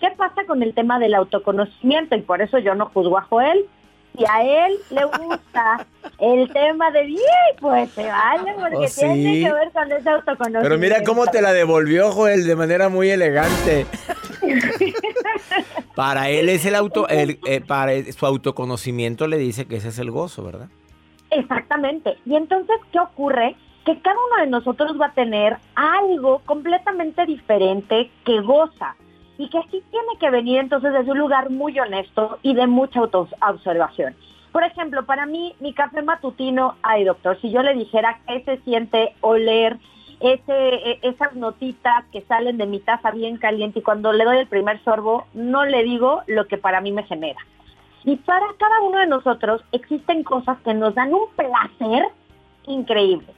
¿Qué 0.00 0.10
pasa 0.16 0.44
con 0.46 0.62
el 0.62 0.74
tema 0.74 0.98
del 0.98 1.14
autoconocimiento? 1.14 2.16
Y 2.16 2.22
por 2.22 2.42
eso 2.42 2.58
yo 2.58 2.74
no 2.74 2.86
juzgo 2.86 3.18
a 3.18 3.22
Joel. 3.22 3.66
Si 4.16 4.24
a 4.24 4.42
él 4.66 4.72
le 4.90 5.04
gusta 5.04 5.86
el 6.18 6.52
tema 6.52 6.90
de 6.90 7.04
bien, 7.04 7.20
pues 7.60 7.90
se 7.90 8.08
vale, 8.08 8.52
porque 8.58 8.76
Oh, 8.76 8.88
sí. 8.88 9.00
tiene 9.00 9.44
que 9.46 9.52
ver 9.52 9.70
con 9.72 9.92
ese 9.92 10.10
autoconocimiento. 10.10 10.62
Pero 10.62 10.78
mira 10.78 11.04
cómo 11.04 11.26
te 11.26 11.40
la 11.40 11.52
devolvió 11.52 12.10
Joel 12.10 12.44
de 12.46 12.56
manera 12.56 12.88
muy 12.88 13.10
elegante. 13.10 13.86
para 15.94 16.30
él 16.30 16.48
es 16.48 16.64
el 16.66 16.74
auto, 16.74 17.08
el, 17.08 17.38
eh, 17.46 17.60
para 17.60 17.92
su 18.12 18.26
autoconocimiento 18.26 19.26
le 19.26 19.38
dice 19.38 19.66
que 19.66 19.76
ese 19.76 19.88
es 19.88 19.98
el 19.98 20.10
gozo, 20.10 20.44
¿verdad? 20.44 20.68
Exactamente. 21.30 22.16
Y 22.26 22.34
entonces, 22.34 22.76
¿qué 22.92 22.98
ocurre? 22.98 23.56
Que 23.84 23.98
cada 24.00 24.16
uno 24.16 24.44
de 24.44 24.50
nosotros 24.50 25.00
va 25.00 25.06
a 25.06 25.14
tener 25.14 25.56
algo 25.74 26.40
completamente 26.44 27.24
diferente 27.24 28.10
que 28.24 28.40
goza 28.40 28.96
y 29.38 29.48
que 29.48 29.60
sí 29.70 29.82
tiene 29.90 30.18
que 30.18 30.30
venir 30.30 30.58
entonces 30.58 30.92
desde 30.92 31.10
un 31.10 31.18
lugar 31.18 31.50
muy 31.50 31.78
honesto 31.78 32.38
y 32.42 32.54
de 32.54 32.66
mucha 32.66 33.00
autoobservación. 33.00 34.14
Por 34.52 34.64
ejemplo, 34.64 35.06
para 35.06 35.26
mí, 35.26 35.54
mi 35.60 35.72
café 35.72 36.02
matutino, 36.02 36.74
ay 36.82 37.04
doctor, 37.04 37.40
si 37.40 37.50
yo 37.50 37.62
le 37.62 37.74
dijera 37.74 38.20
qué 38.26 38.42
se 38.44 38.58
siente 38.64 39.14
oler 39.20 39.78
ese, 40.20 40.52
e- 40.52 40.98
esas 41.02 41.34
notitas 41.34 42.04
que 42.12 42.20
salen 42.22 42.58
de 42.58 42.66
mi 42.66 42.78
taza 42.80 43.10
bien 43.10 43.38
caliente 43.38 43.78
y 43.78 43.82
cuando 43.82 44.12
le 44.12 44.24
doy 44.24 44.38
el 44.38 44.46
primer 44.46 44.82
sorbo, 44.84 45.26
no 45.34 45.64
le 45.64 45.82
digo 45.82 46.22
lo 46.26 46.46
que 46.46 46.58
para 46.58 46.80
mí 46.80 46.92
me 46.92 47.04
genera. 47.04 47.40
Y 48.04 48.16
para 48.16 48.46
cada 48.58 48.80
uno 48.82 48.98
de 48.98 49.06
nosotros 49.06 49.62
existen 49.72 50.22
cosas 50.22 50.58
que 50.60 50.74
nos 50.74 50.94
dan 50.94 51.12
un 51.12 51.28
placer 51.36 52.04
increíble. 52.66 53.28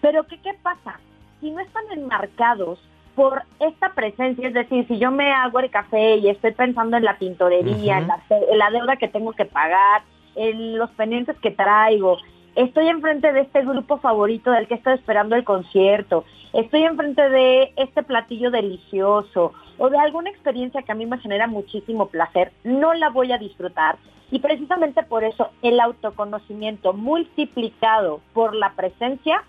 Pero 0.00 0.24
¿qué, 0.24 0.38
qué 0.38 0.54
pasa? 0.54 0.98
Si 1.40 1.50
no 1.50 1.60
están 1.60 1.84
enmarcados 1.92 2.78
por 3.14 3.42
esta 3.60 3.92
presencia, 3.94 4.48
es 4.48 4.54
decir, 4.54 4.86
si 4.88 4.98
yo 4.98 5.10
me 5.10 5.32
hago 5.32 5.60
el 5.60 5.70
café 5.70 6.16
y 6.16 6.28
estoy 6.28 6.52
pensando 6.52 6.96
en 6.96 7.04
la 7.04 7.16
tintorería, 7.16 7.98
en, 7.98 8.08
la, 8.08 8.22
en 8.28 8.58
la 8.58 8.70
deuda 8.70 8.96
que 8.96 9.08
tengo 9.08 9.32
que 9.32 9.44
pagar, 9.44 10.02
en 10.34 10.78
los 10.78 10.90
pendientes 10.90 11.36
que 11.38 11.52
traigo, 11.52 12.18
estoy 12.56 12.88
enfrente 12.88 13.32
de 13.32 13.40
este 13.40 13.62
grupo 13.62 13.98
favorito 13.98 14.50
del 14.50 14.66
que 14.66 14.74
estoy 14.74 14.94
esperando 14.94 15.36
el 15.36 15.44
concierto, 15.44 16.24
estoy 16.52 16.84
enfrente 16.84 17.28
de 17.28 17.72
este 17.76 18.02
platillo 18.02 18.50
delicioso 18.50 19.52
o 19.78 19.90
de 19.90 19.98
alguna 19.98 20.30
experiencia 20.30 20.82
que 20.82 20.92
a 20.92 20.94
mí 20.94 21.06
me 21.06 21.18
genera 21.18 21.46
muchísimo 21.46 22.06
placer, 22.06 22.52
no 22.62 22.94
la 22.94 23.10
voy 23.10 23.32
a 23.32 23.38
disfrutar. 23.38 23.96
Y 24.30 24.38
precisamente 24.38 25.02
por 25.02 25.22
eso 25.22 25.50
el 25.62 25.78
autoconocimiento 25.80 26.92
multiplicado 26.92 28.20
por 28.32 28.54
la 28.54 28.72
presencia 28.72 29.44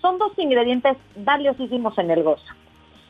son 0.00 0.18
dos 0.18 0.32
ingredientes 0.38 0.96
valiosísimos 1.16 1.96
en 1.98 2.10
el 2.10 2.22
gozo. 2.22 2.44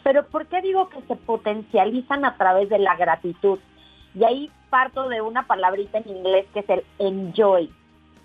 Pero 0.03 0.26
¿por 0.26 0.47
qué 0.47 0.61
digo 0.61 0.88
que 0.88 1.03
se 1.03 1.17
potencializan 1.17 2.25
a 2.25 2.37
través 2.37 2.69
de 2.69 2.79
la 2.79 2.97
gratitud? 2.97 3.59
Y 4.14 4.25
ahí 4.25 4.50
parto 4.71 5.09
de 5.09 5.21
una 5.21 5.47
palabrita 5.47 5.99
en 5.99 6.17
inglés 6.17 6.47
que 6.53 6.61
es 6.61 6.69
el 6.69 6.85
enjoy. 6.99 7.71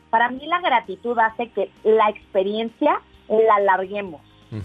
Para 0.10 0.30
mí 0.30 0.46
la 0.48 0.60
gratitud 0.60 1.18
hace 1.20 1.50
que 1.50 1.70
la 1.84 2.10
experiencia 2.10 3.02
la 3.28 3.56
alarguemos, 3.56 4.22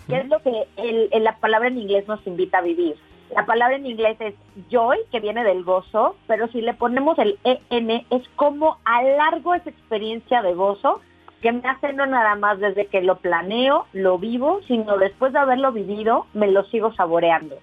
que 0.09 0.17
es 0.17 0.29
lo 0.29 0.41
que 0.41 0.67
el- 0.77 1.09
el- 1.13 1.25
la 1.25 1.37
palabra 1.37 1.69
en 1.69 1.79
inglés 1.79 2.09
nos 2.09 2.27
invita 2.27 2.59
a 2.59 2.63
vivir. 2.63 2.97
La 3.35 3.47
palabra 3.47 3.77
en 3.77 3.87
inglés 3.87 4.17
es 4.21 4.35
joy, 4.71 4.99
que 5.11 5.21
viene 5.21 5.45
del 5.45 5.65
gozo, 5.65 6.17
pero 6.27 6.47
si 6.49 6.61
le 6.61 6.73
ponemos 6.75 7.19
el 7.19 7.39
EN 7.45 8.07
es 8.11 8.29
como 8.37 8.79
alargo 8.85 9.55
esa 9.55 9.71
experiencia 9.71 10.41
de 10.43 10.55
gozo 10.55 11.01
que 11.43 11.53
me 11.53 11.69
hace 11.69 11.93
no 11.93 12.07
nada 12.07 12.37
más 12.37 12.59
desde 12.59 12.87
que 12.87 13.03
lo 13.03 13.17
planeo, 13.17 13.87
lo 13.93 14.19
vivo, 14.19 14.61
sino 14.67 14.97
después 14.97 15.33
de 15.35 15.41
haberlo 15.41 15.73
vivido, 15.73 16.27
me 16.33 16.47
lo 16.51 16.65
sigo 16.65 16.95
saboreando. 16.95 17.57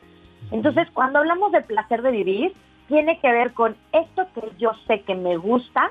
Entonces, 0.52 0.88
cuando 0.94 1.20
hablamos 1.20 1.52
de 1.52 1.62
placer 1.62 2.02
de 2.04 2.12
vivir, 2.12 2.54
tiene 2.88 3.20
que 3.20 3.32
ver 3.32 3.54
con 3.54 3.76
esto 3.94 4.28
que 4.36 4.42
yo 4.60 4.72
sé 4.86 5.02
que 5.02 5.16
me 5.16 5.38
gusta, 5.38 5.90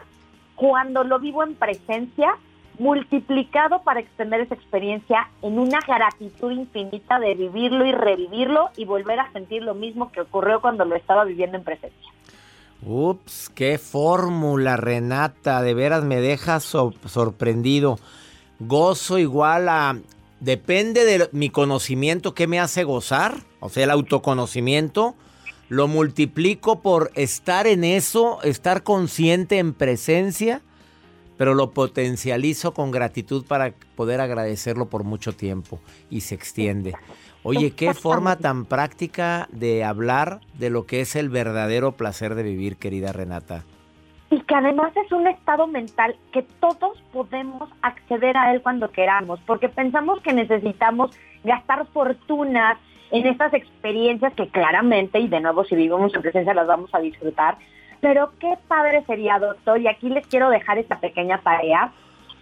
cuando 0.61 1.05
lo 1.05 1.19
vivo 1.19 1.43
en 1.43 1.55
presencia, 1.55 2.37
multiplicado 2.79 3.83
para 3.83 4.01
extender 4.01 4.43
esa 4.43 4.55
experiencia 4.55 5.31
en 5.41 5.59
una 5.59 5.81
gratitud 5.81 6.51
infinita 6.51 7.19
de 7.19 7.35
vivirlo 7.35 7.87
y 7.87 7.93
revivirlo 7.93 8.69
y 8.77 8.85
volver 8.85 9.21
a 9.21 9.33
sentir 9.33 9.63
lo 9.63 9.75
mismo 9.75 10.13
que 10.13 10.21
ocurrió 10.21 10.61
cuando 10.61 10.85
lo 10.85 10.97
estaba 10.97 11.25
viviendo 11.25 11.57
en 11.57 11.65
presencia. 11.65 12.13
Ups, 12.83 13.51
qué 13.55 13.79
fórmula, 13.79 14.77
Renata. 14.77 15.63
De 15.63 15.73
veras 15.73 16.05
me 16.05 16.21
deja 16.21 16.61
sorprendido. 16.61 17.99
Gozo 18.59 19.19
igual 19.19 19.67
a... 19.71 19.97
Depende 20.41 21.07
de 21.07 21.29
mi 21.33 21.49
conocimiento 21.49 22.35
que 22.35 22.47
me 22.47 22.61
hace 22.61 22.85
gozar, 22.85 23.35
o 23.61 23.71
sea, 23.71 23.85
el 23.85 23.91
autoconocimiento. 23.91 25.15
Lo 25.71 25.87
multiplico 25.87 26.83
por 26.83 27.13
estar 27.15 27.69
en 27.69 27.85
eso, 27.85 28.43
estar 28.43 28.83
consciente 28.83 29.59
en 29.59 29.73
presencia, 29.73 30.63
pero 31.39 31.55
lo 31.55 31.71
potencializo 31.71 32.75
con 32.75 32.91
gratitud 32.91 33.47
para 33.47 33.73
poder 33.95 34.21
agradecerlo 34.21 34.87
por 34.87 35.05
mucho 35.05 35.33
tiempo 35.33 35.79
y 36.11 36.23
se 36.23 36.35
extiende. 36.35 36.95
Oye, 37.45 37.71
qué 37.71 37.95
forma 37.95 38.35
tan 38.35 38.65
práctica 38.65 39.47
de 39.53 39.85
hablar 39.85 40.41
de 40.59 40.71
lo 40.71 40.87
que 40.87 41.03
es 41.03 41.15
el 41.15 41.29
verdadero 41.29 41.93
placer 41.93 42.35
de 42.35 42.43
vivir, 42.43 42.77
querida 42.77 43.13
Renata. 43.13 43.63
Y 44.29 44.41
que 44.41 44.55
además 44.57 44.93
es 44.97 45.13
un 45.13 45.29
estado 45.29 45.69
mental 45.69 46.17
que 46.33 46.43
todos 46.59 47.01
podemos 47.13 47.71
acceder 47.83 48.37
a 48.37 48.53
él 48.53 48.61
cuando 48.61 48.91
queramos, 48.91 49.39
porque 49.47 49.69
pensamos 49.69 50.21
que 50.23 50.33
necesitamos 50.33 51.13
gastar 51.45 51.87
fortunas 51.93 52.77
en 53.11 53.27
estas 53.27 53.53
experiencias 53.55 54.33
que 54.35 54.49
claramente, 54.49 55.19
y 55.19 55.29
de 55.29 55.41
nuevo 55.41 55.65
si 55.65 55.75
vivimos 55.75 56.15
en 56.15 56.23
presencia 56.23 56.55
las 56.55 56.67
vamos 56.67 56.91
a 56.95 57.01
disfrutar, 57.01 57.57
pero 58.01 58.33
qué 58.39 58.55
padre 58.69 59.05
sería, 59.07 59.39
doctor, 59.39 59.81
y 59.81 59.89
aquí 59.89 60.09
les 60.09 60.27
quiero 60.27 60.49
dejar 60.49 60.79
esta 60.79 61.01
pequeña 61.01 61.39
tarea, 61.39 61.93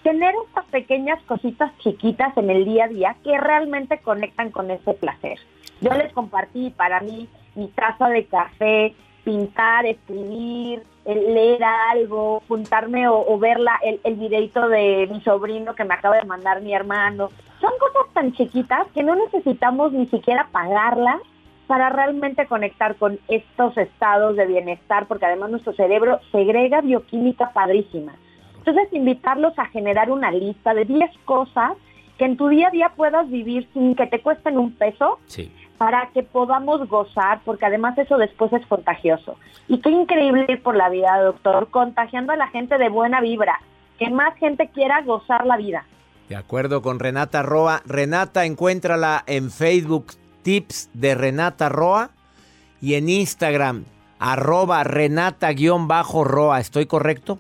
tener 0.02 0.34
estas 0.46 0.64
pequeñas 0.66 1.20
cositas 1.24 1.76
chiquitas 1.78 2.36
en 2.36 2.50
el 2.50 2.64
día 2.64 2.84
a 2.84 2.88
día 2.88 3.16
que 3.24 3.36
realmente 3.36 3.98
conectan 3.98 4.50
con 4.50 4.70
ese 4.70 4.94
placer. 4.94 5.38
Yo 5.80 5.90
les 5.94 6.12
compartí 6.12 6.70
para 6.70 7.00
mí 7.00 7.28
mi 7.54 7.68
taza 7.68 8.08
de 8.08 8.24
café, 8.26 8.94
pintar, 9.28 9.84
escribir, 9.84 10.82
leer 11.04 11.62
algo, 11.62 12.42
juntarme 12.48 13.06
o, 13.08 13.38
ver 13.38 13.58
el, 13.82 14.00
el 14.02 14.14
videito 14.14 14.70
de 14.70 15.06
mi 15.12 15.20
sobrino 15.20 15.74
que 15.74 15.84
me 15.84 15.92
acaba 15.92 16.16
de 16.16 16.24
mandar 16.24 16.62
mi 16.62 16.72
hermano. 16.72 17.28
Son 17.60 17.70
cosas 17.78 18.10
tan 18.14 18.32
chiquitas 18.32 18.86
que 18.94 19.02
no 19.02 19.14
necesitamos 19.16 19.92
ni 19.92 20.06
siquiera 20.06 20.48
pagarlas 20.50 21.20
para 21.66 21.90
realmente 21.90 22.46
conectar 22.46 22.96
con 22.96 23.18
estos 23.28 23.76
estados 23.76 24.34
de 24.34 24.46
bienestar, 24.46 25.04
porque 25.06 25.26
además 25.26 25.50
nuestro 25.50 25.74
cerebro 25.74 26.20
segrega 26.32 26.80
bioquímica 26.80 27.50
padrísima. 27.52 28.14
Entonces, 28.56 28.88
invitarlos 28.92 29.52
a 29.58 29.66
generar 29.66 30.10
una 30.10 30.30
lista 30.30 30.72
de 30.72 30.86
10 30.86 31.10
cosas 31.26 31.72
que 32.16 32.24
en 32.24 32.38
tu 32.38 32.48
día 32.48 32.68
a 32.68 32.70
día 32.70 32.92
puedas 32.96 33.28
vivir 33.28 33.68
sin 33.74 33.94
que 33.94 34.06
te 34.06 34.22
cuesten 34.22 34.56
un 34.56 34.72
peso, 34.72 35.18
para 35.78 36.10
que 36.12 36.24
podamos 36.24 36.88
gozar, 36.88 37.40
porque 37.44 37.66
además 37.66 37.96
eso 37.96 38.18
después 38.18 38.52
es 38.52 38.66
contagioso. 38.66 39.36
Y 39.68 39.80
qué 39.80 39.90
increíble 39.90 40.44
ir 40.48 40.62
por 40.62 40.76
la 40.76 40.88
vida, 40.88 41.22
doctor, 41.22 41.70
contagiando 41.70 42.32
a 42.32 42.36
la 42.36 42.48
gente 42.48 42.76
de 42.76 42.88
buena 42.88 43.20
vibra, 43.20 43.60
que 43.98 44.10
más 44.10 44.36
gente 44.38 44.68
quiera 44.68 45.02
gozar 45.02 45.46
la 45.46 45.56
vida. 45.56 45.84
De 46.28 46.36
acuerdo 46.36 46.82
con 46.82 46.98
Renata 46.98 47.42
Roa. 47.42 47.80
Renata, 47.86 48.44
encuéntrala 48.44 49.22
en 49.26 49.50
Facebook, 49.50 50.08
tips 50.42 50.90
de 50.92 51.14
Renata 51.14 51.68
Roa, 51.68 52.10
y 52.80 52.94
en 52.94 53.08
Instagram, 53.08 53.84
arroba 54.18 54.84
Renata-Roa. 54.84 56.60
¿Estoy 56.60 56.86
correcto? 56.86 57.38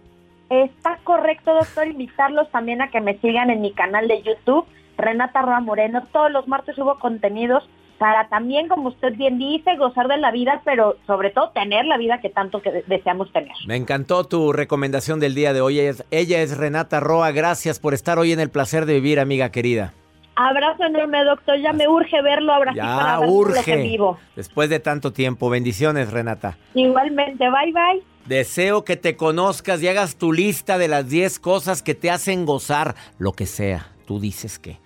Está 0.50 0.98
correcto, 1.04 1.54
doctor, 1.54 1.86
invitarlos 1.86 2.50
también 2.50 2.80
a 2.80 2.90
que 2.90 3.00
me 3.00 3.18
sigan 3.18 3.50
en 3.50 3.60
mi 3.60 3.72
canal 3.72 4.08
de 4.08 4.22
YouTube, 4.22 4.64
Renata 4.96 5.42
Roa 5.42 5.60
Moreno. 5.60 6.02
Todos 6.12 6.30
los 6.30 6.48
martes 6.48 6.74
subo 6.74 6.98
contenidos 6.98 7.68
para 7.98 8.28
también, 8.28 8.68
como 8.68 8.88
usted 8.88 9.14
bien 9.16 9.38
dice, 9.38 9.76
gozar 9.76 10.08
de 10.08 10.16
la 10.16 10.30
vida, 10.30 10.62
pero 10.64 10.96
sobre 11.06 11.30
todo 11.30 11.50
tener 11.50 11.84
la 11.84 11.98
vida 11.98 12.20
que 12.20 12.30
tanto 12.30 12.62
que 12.62 12.84
deseamos 12.86 13.32
tener. 13.32 13.52
Me 13.66 13.76
encantó 13.76 14.24
tu 14.24 14.52
recomendación 14.52 15.20
del 15.20 15.34
día 15.34 15.52
de 15.52 15.60
hoy. 15.60 15.80
Ella 15.80 15.90
es, 15.90 16.04
ella 16.10 16.40
es 16.40 16.56
Renata 16.56 17.00
Roa. 17.00 17.32
Gracias 17.32 17.80
por 17.80 17.94
estar 17.94 18.18
hoy 18.18 18.32
en 18.32 18.40
el 18.40 18.50
placer 18.50 18.86
de 18.86 18.94
vivir, 18.94 19.20
amiga 19.20 19.50
querida. 19.50 19.92
Abrazo 20.36 20.84
enorme, 20.84 21.24
doctor. 21.24 21.60
Ya 21.60 21.72
me 21.72 21.88
urge 21.88 22.22
verlo, 22.22 22.52
ahora 22.52 22.72
ya 22.72 22.84
para 22.84 23.20
urge. 23.20 23.76
vivo. 23.78 24.18
Después 24.36 24.70
de 24.70 24.78
tanto 24.78 25.12
tiempo. 25.12 25.50
Bendiciones, 25.50 26.12
Renata. 26.12 26.56
Igualmente. 26.74 27.44
Bye, 27.50 27.72
bye. 27.72 28.02
Deseo 28.26 28.84
que 28.84 28.96
te 28.96 29.16
conozcas 29.16 29.82
y 29.82 29.88
hagas 29.88 30.16
tu 30.16 30.32
lista 30.32 30.78
de 30.78 30.86
las 30.86 31.08
10 31.08 31.40
cosas 31.40 31.82
que 31.82 31.96
te 31.96 32.10
hacen 32.10 32.46
gozar, 32.46 32.94
lo 33.18 33.32
que 33.32 33.46
sea. 33.46 33.88
Tú 34.06 34.20
dices 34.20 34.60
que. 34.60 34.78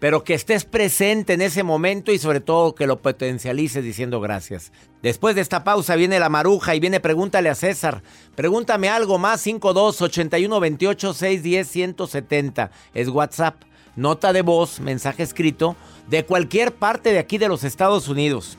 Pero 0.00 0.24
que 0.24 0.34
estés 0.34 0.64
presente 0.64 1.34
en 1.34 1.42
ese 1.42 1.62
momento 1.62 2.10
y 2.10 2.18
sobre 2.18 2.40
todo 2.40 2.74
que 2.74 2.88
lo 2.88 3.00
potencialices 3.00 3.84
diciendo 3.84 4.20
gracias. 4.20 4.72
Después 5.02 5.36
de 5.36 5.42
esta 5.42 5.62
pausa 5.62 5.94
viene 5.94 6.18
la 6.18 6.28
maruja 6.28 6.74
y 6.74 6.80
viene 6.80 6.98
pregúntale 6.98 7.48
a 7.50 7.54
César. 7.54 8.02
Pregúntame 8.34 8.88
algo 8.88 9.18
más 9.18 9.40
52 9.42 10.02
81 10.02 10.58
28 10.58 11.14
610 11.14 11.68
170. 11.68 12.70
Es 12.94 13.08
WhatsApp 13.08 13.62
nota 13.96 14.32
de 14.32 14.42
voz, 14.42 14.80
mensaje 14.80 15.22
escrito, 15.22 15.76
de 16.08 16.24
cualquier 16.24 16.74
parte 16.74 17.12
de 17.12 17.18
aquí 17.18 17.38
de 17.38 17.48
los 17.48 17.64
Estados 17.64 18.08
Unidos. 18.08 18.56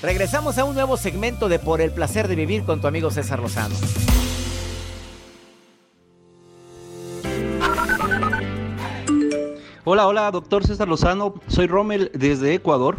Regresamos 0.00 0.58
a 0.58 0.64
un 0.64 0.74
nuevo 0.74 0.96
segmento 0.96 1.48
de 1.48 1.58
Por 1.58 1.80
el 1.80 1.90
placer 1.90 2.28
de 2.28 2.36
vivir 2.36 2.64
con 2.64 2.80
tu 2.80 2.86
amigo 2.86 3.10
César 3.10 3.40
Lozano. 3.40 3.74
Hola, 9.90 10.06
hola, 10.06 10.30
doctor 10.30 10.66
César 10.66 10.86
Lozano. 10.86 11.32
Soy 11.46 11.66
Rommel 11.66 12.10
desde 12.12 12.52
Ecuador. 12.52 12.98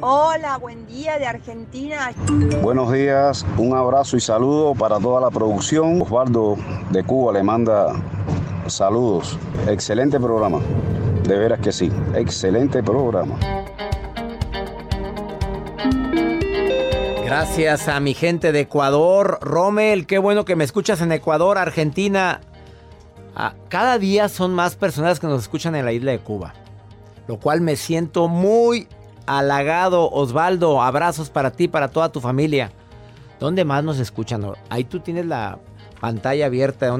Hola, 0.00 0.56
buen 0.56 0.86
día 0.86 1.18
de 1.18 1.26
Argentina. 1.26 2.10
Buenos 2.62 2.90
días, 2.90 3.44
un 3.58 3.76
abrazo 3.76 4.16
y 4.16 4.20
saludo 4.20 4.74
para 4.74 4.98
toda 4.98 5.20
la 5.20 5.30
producción. 5.30 6.00
Osvaldo 6.00 6.56
de 6.88 7.04
Cuba 7.04 7.34
le 7.34 7.42
manda 7.42 8.02
saludos. 8.66 9.38
Excelente 9.68 10.18
programa. 10.18 10.60
De 11.24 11.36
veras 11.36 11.60
que 11.60 11.70
sí, 11.70 11.92
excelente 12.14 12.82
programa. 12.82 13.34
Gracias 17.26 17.88
a 17.88 18.00
mi 18.00 18.14
gente 18.14 18.52
de 18.52 18.60
Ecuador. 18.60 19.38
Rommel, 19.42 20.06
qué 20.06 20.16
bueno 20.16 20.46
que 20.46 20.56
me 20.56 20.64
escuchas 20.64 21.02
en 21.02 21.12
Ecuador, 21.12 21.58
Argentina. 21.58 22.40
Ah, 23.34 23.54
cada 23.68 23.98
día 23.98 24.28
son 24.28 24.54
más 24.54 24.76
personas 24.76 25.18
que 25.18 25.26
nos 25.26 25.42
escuchan 25.42 25.74
en 25.74 25.84
la 25.84 25.92
isla 25.92 26.12
de 26.12 26.18
Cuba. 26.18 26.54
Lo 27.26 27.38
cual 27.38 27.60
me 27.60 27.76
siento 27.76 28.28
muy 28.28 28.88
halagado. 29.26 30.10
Osvaldo, 30.10 30.82
abrazos 30.82 31.30
para 31.30 31.50
ti, 31.52 31.68
para 31.68 31.88
toda 31.88 32.10
tu 32.10 32.20
familia. 32.20 32.72
¿Dónde 33.40 33.64
más 33.64 33.82
nos 33.84 33.98
escuchan? 33.98 34.44
Ahí 34.68 34.84
tú 34.84 35.00
tienes 35.00 35.26
la 35.26 35.58
pantalla 36.00 36.46
abierta. 36.46 36.94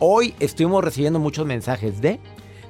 Hoy 0.00 0.34
estuvimos 0.40 0.82
recibiendo 0.82 1.18
muchos 1.18 1.46
mensajes 1.46 2.00
de 2.00 2.20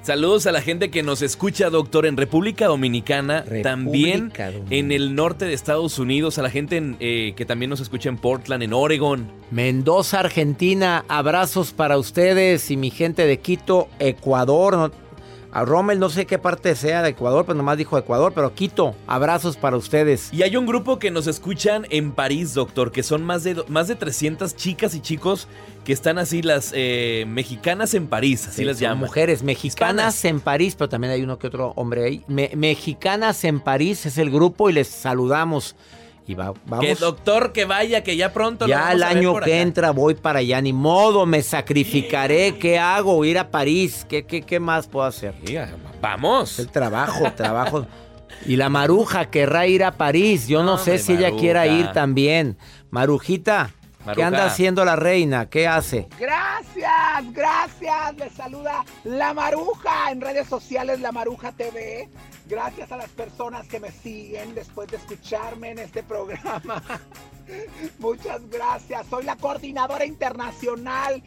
Saludos 0.02 0.46
a 0.46 0.52
la 0.52 0.62
gente 0.62 0.90
que 0.90 1.02
nos 1.02 1.22
escucha, 1.22 1.68
doctor, 1.70 2.06
en 2.06 2.16
República 2.16 2.66
Dominicana, 2.66 3.44
también 3.62 4.32
en 4.70 4.92
el 4.92 5.14
norte 5.14 5.44
de 5.44 5.52
Estados 5.52 5.98
Unidos, 5.98 6.38
a 6.38 6.42
la 6.42 6.50
gente 6.50 6.96
eh, 7.00 7.34
que 7.37 7.44
también 7.44 7.68
nos 7.68 7.80
escucha 7.80 8.08
en 8.08 8.16
Portland, 8.16 8.62
en 8.62 8.72
Oregon. 8.72 9.30
Mendoza, 9.50 10.20
Argentina, 10.20 11.04
abrazos 11.08 11.72
para 11.72 11.98
ustedes 11.98 12.70
y 12.70 12.76
mi 12.76 12.90
gente 12.90 13.26
de 13.26 13.38
Quito, 13.40 13.88
Ecuador. 13.98 14.92
A 15.50 15.64
Rommel 15.64 15.98
no 15.98 16.11
sé 16.11 16.26
qué 16.26 16.38
parte 16.38 16.74
sea 16.74 17.02
de 17.02 17.11
Ecuador, 17.11 17.46
pero 17.46 17.56
nomás 17.56 17.78
dijo 17.78 17.96
Ecuador, 17.96 18.32
pero 18.34 18.54
Quito, 18.54 18.94
abrazos 19.06 19.56
para 19.56 19.76
ustedes. 19.76 20.32
Y 20.32 20.42
hay 20.42 20.56
un 20.56 20.66
grupo 20.66 20.98
que 20.98 21.11
nos 21.11 21.26
escuchan 21.26 21.87
en 21.90 22.12
París, 22.12 22.54
doctor, 22.54 22.92
que 22.92 23.02
son 23.02 23.22
más 23.24 23.44
de, 23.44 23.62
más 23.68 23.88
de 23.88 23.94
300 23.94 24.54
chicas 24.56 24.94
y 24.94 25.00
chicos 25.00 25.48
que 25.84 25.94
están 25.94 26.18
así 26.18 26.42
las 26.42 26.72
eh, 26.74 27.24
mexicanas 27.26 27.94
en 27.94 28.08
París, 28.08 28.46
así 28.46 28.62
las 28.62 28.78
llaman. 28.78 28.98
Mujeres 28.98 29.42
mexicanas 29.42 30.22
en 30.26 30.40
París, 30.40 30.74
pero 30.76 30.90
también 30.90 31.14
hay 31.14 31.22
uno 31.22 31.38
que 31.38 31.46
otro 31.46 31.72
hombre 31.76 32.04
ahí. 32.04 32.24
mexicanas 32.28 33.42
en 33.44 33.61
París 33.61 34.04
es 34.04 34.18
el 34.18 34.30
grupo 34.30 34.68
y 34.68 34.74
les 34.74 34.88
saludamos. 34.88 35.76
Y 36.28 36.34
vamos. 36.34 36.58
Que 36.80 36.94
doctor, 36.94 37.52
que 37.52 37.64
vaya, 37.64 38.02
que 38.02 38.14
ya 38.14 38.34
pronto. 38.34 38.66
Ya 38.66 38.92
el 38.92 39.02
año 39.02 39.40
que 39.40 39.62
entra 39.62 39.92
voy 39.92 40.14
para 40.14 40.40
allá, 40.40 40.60
ni 40.60 40.74
modo, 40.74 41.24
me 41.24 41.42
sacrificaré. 41.42 42.58
¿Qué 42.58 42.78
hago? 42.78 43.24
Ir 43.24 43.38
a 43.38 43.50
París. 43.50 44.04
¿Qué, 44.06 44.26
qué, 44.26 44.42
qué 44.42 44.60
más 44.60 44.86
puedo 44.86 45.06
hacer? 45.06 45.34
vamos. 46.02 46.58
El 46.58 46.68
trabajo, 46.68 47.32
trabajo. 47.32 47.86
y 48.46 48.56
la 48.56 48.68
maruja 48.68 49.30
querrá 49.30 49.66
ir 49.66 49.82
a 49.82 49.92
París. 49.92 50.46
Yo 50.48 50.62
no, 50.62 50.76
sé 50.76 50.98
si 50.98 51.14
ella 51.14 51.30
quiera 51.30 51.66
ir 51.66 51.92
también. 51.92 52.58
Marujita, 52.90 53.70
¿qué 54.14 54.23
anda 54.23 54.47
haciendo 54.47 54.85
la 54.85 54.97
reina? 54.97 55.49
¿Qué 55.49 55.66
hace? 55.66 56.09
Gracias, 56.18 57.33
gracias. 57.33 58.16
Les 58.16 58.33
saluda 58.33 58.85
La 59.05 59.35
Maruja 59.35 60.11
en 60.11 60.21
redes 60.21 60.49
sociales 60.49 61.01
La 61.01 61.12
Maruja 61.12 61.53
TV. 61.53 62.09
Gracias 62.47 62.90
a 62.92 62.97
las 62.97 63.11
personas 63.11 63.66
que 63.68 63.79
me 63.79 63.90
siguen 63.90 64.55
después 64.55 64.88
de 64.88 64.97
escucharme 64.97 65.71
en 65.71 65.81
este 65.81 66.03
programa. 66.03 66.83
Muchas 67.99 68.49
gracias. 68.49 69.07
Soy 69.09 69.25
la 69.25 69.37
coordinadora 69.37 70.05
internacional 70.07 71.23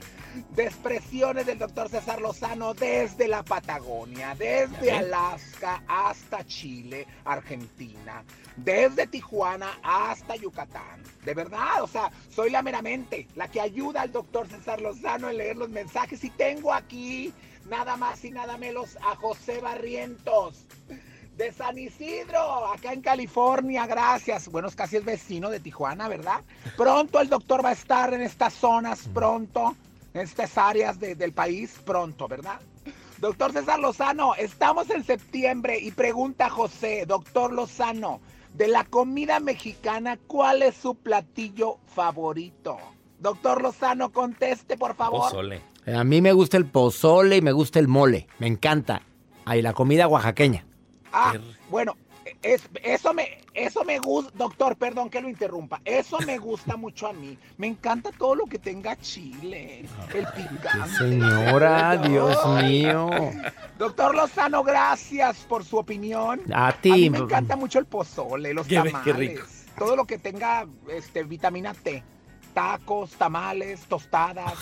de 0.51 0.63
expresiones 0.63 1.45
del 1.45 1.59
doctor 1.59 1.89
César 1.89 2.21
Lozano 2.21 2.73
desde 2.73 3.27
la 3.27 3.43
Patagonia, 3.43 4.35
desde 4.37 4.91
Alaska 4.91 5.83
hasta 5.87 6.45
Chile, 6.45 7.07
Argentina, 7.25 8.23
desde 8.55 9.07
Tijuana 9.07 9.79
hasta 9.83 10.35
Yucatán. 10.35 11.01
De 11.25 11.33
verdad, 11.33 11.81
o 11.81 11.87
sea, 11.87 12.11
soy 12.29 12.49
la 12.49 12.61
meramente, 12.61 13.27
la 13.35 13.47
que 13.47 13.61
ayuda 13.61 14.01
al 14.01 14.11
doctor 14.11 14.47
César 14.47 14.81
Lozano 14.81 15.29
en 15.29 15.37
leer 15.37 15.57
los 15.57 15.69
mensajes 15.69 16.23
y 16.23 16.29
tengo 16.29 16.73
aquí 16.73 17.33
nada 17.69 17.95
más 17.97 18.23
y 18.25 18.31
nada 18.31 18.57
menos 18.57 18.97
a 18.97 19.15
José 19.15 19.59
Barrientos 19.59 20.65
de 21.37 21.51
San 21.51 21.77
Isidro, 21.77 22.67
acá 22.67 22.93
en 22.93 23.01
California, 23.01 23.87
gracias. 23.87 24.47
Bueno, 24.49 24.67
es 24.67 24.75
casi 24.75 24.97
el 24.97 25.03
vecino 25.03 25.49
de 25.49 25.59
Tijuana, 25.59 26.07
¿verdad? 26.07 26.41
Pronto 26.77 27.19
el 27.19 27.29
doctor 27.29 27.63
va 27.63 27.69
a 27.69 27.73
estar 27.73 28.13
en 28.13 28.21
estas 28.21 28.53
zonas, 28.53 29.07
pronto, 29.13 29.75
en 30.13 30.21
estas 30.21 30.57
áreas 30.57 30.99
del 30.99 31.33
país, 31.33 31.79
pronto, 31.85 32.27
¿verdad? 32.27 32.59
Doctor 33.19 33.53
César 33.53 33.79
Lozano, 33.79 34.33
estamos 34.35 34.89
en 34.89 35.03
septiembre 35.03 35.77
y 35.79 35.91
pregunta 35.91 36.49
José, 36.49 37.05
doctor 37.05 37.53
Lozano, 37.53 38.19
de 38.53 38.67
la 38.67 38.83
comida 38.83 39.39
mexicana, 39.39 40.17
¿cuál 40.27 40.63
es 40.63 40.75
su 40.75 40.95
platillo 40.95 41.77
favorito? 41.85 42.77
Doctor 43.19 43.61
Lozano, 43.61 44.11
conteste, 44.11 44.77
por 44.77 44.95
favor. 44.95 45.21
Pozole. 45.21 45.61
A 45.85 46.03
mí 46.03 46.21
me 46.21 46.33
gusta 46.33 46.57
el 46.57 46.65
pozole 46.65 47.37
y 47.37 47.41
me 47.41 47.51
gusta 47.51 47.79
el 47.79 47.87
mole, 47.87 48.27
me 48.39 48.47
encanta. 48.47 49.03
Ahí 49.45 49.61
la 49.61 49.73
comida 49.73 50.07
oaxaqueña. 50.07 50.65
Ah, 51.13 51.33
bueno, 51.69 51.95
es, 52.41 52.63
eso 52.83 53.13
me, 53.13 53.40
eso 53.53 53.83
me 53.83 53.99
gusta, 53.99 54.31
doctor, 54.35 54.77
perdón 54.77 55.09
que 55.09 55.19
lo 55.19 55.27
interrumpa. 55.27 55.81
Eso 55.83 56.19
me 56.25 56.37
gusta 56.37 56.77
mucho 56.77 57.07
a 57.07 57.13
mí. 57.13 57.37
Me 57.57 57.67
encanta 57.67 58.11
todo 58.17 58.35
lo 58.35 58.45
que 58.45 58.59
tenga 58.59 58.95
chile, 58.97 59.85
el 60.13 60.25
picante. 60.27 60.97
Señora, 60.97 61.97
Dios 61.97 62.37
mío. 62.63 63.09
Doctor 63.77 64.15
Lozano, 64.15 64.63
gracias 64.63 65.37
por 65.39 65.65
su 65.65 65.77
opinión. 65.77 66.41
A 66.53 66.71
ti. 66.71 67.09
me 67.09 67.19
encanta 67.19 67.55
mucho 67.55 67.79
el 67.79 67.85
pozole, 67.85 68.53
los 68.53 68.67
tamales. 68.67 69.67
Todo 69.77 69.95
lo 69.95 70.05
que 70.05 70.17
tenga 70.17 70.65
este, 70.89 71.23
vitamina 71.23 71.73
T. 71.73 72.03
Tacos, 72.53 73.11
tamales, 73.11 73.81
tostadas. 73.81 74.53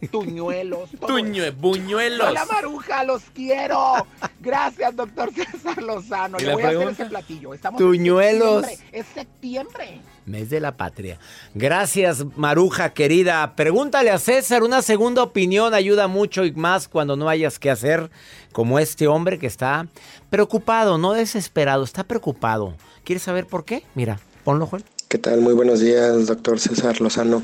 Tuñuelos. 0.10 0.90
Tuñue, 1.06 1.50
buñuelos. 1.50 2.32
La 2.32 2.44
maruja, 2.44 3.04
los 3.04 3.22
quiero. 3.34 4.06
Gracias, 4.40 4.94
doctor 4.94 5.32
César 5.32 5.82
Lozano. 5.82 6.38
Le 6.38 6.52
voy 6.52 6.62
a 6.62 6.68
hacer 6.68 6.88
ese 6.88 7.06
platillo. 7.06 7.54
Estamos 7.54 7.78
Tuñuelos. 7.78 8.66
Es 8.92 9.06
septiembre. 9.14 10.00
Mes 10.26 10.50
de 10.50 10.60
la 10.60 10.76
patria. 10.76 11.18
Gracias, 11.54 12.24
Maruja 12.36 12.92
querida. 12.92 13.54
Pregúntale 13.54 14.10
a 14.10 14.18
César, 14.18 14.64
una 14.64 14.82
segunda 14.82 15.22
opinión 15.22 15.72
ayuda 15.72 16.08
mucho 16.08 16.44
y 16.44 16.52
más 16.52 16.88
cuando 16.88 17.16
no 17.16 17.28
hayas 17.28 17.58
que 17.58 17.70
hacer, 17.70 18.10
como 18.52 18.78
este 18.80 19.06
hombre 19.06 19.38
que 19.38 19.46
está 19.46 19.86
preocupado, 20.28 20.98
no 20.98 21.12
desesperado, 21.12 21.84
está 21.84 22.02
preocupado. 22.04 22.74
¿Quieres 23.04 23.22
saber 23.22 23.46
por 23.46 23.64
qué? 23.64 23.84
Mira, 23.94 24.18
ponlo, 24.42 24.66
Juan. 24.66 24.82
¿Qué 25.08 25.18
tal? 25.18 25.40
Muy 25.40 25.54
buenos 25.54 25.78
días, 25.78 26.26
doctor 26.26 26.58
César 26.58 27.00
Lozano. 27.00 27.40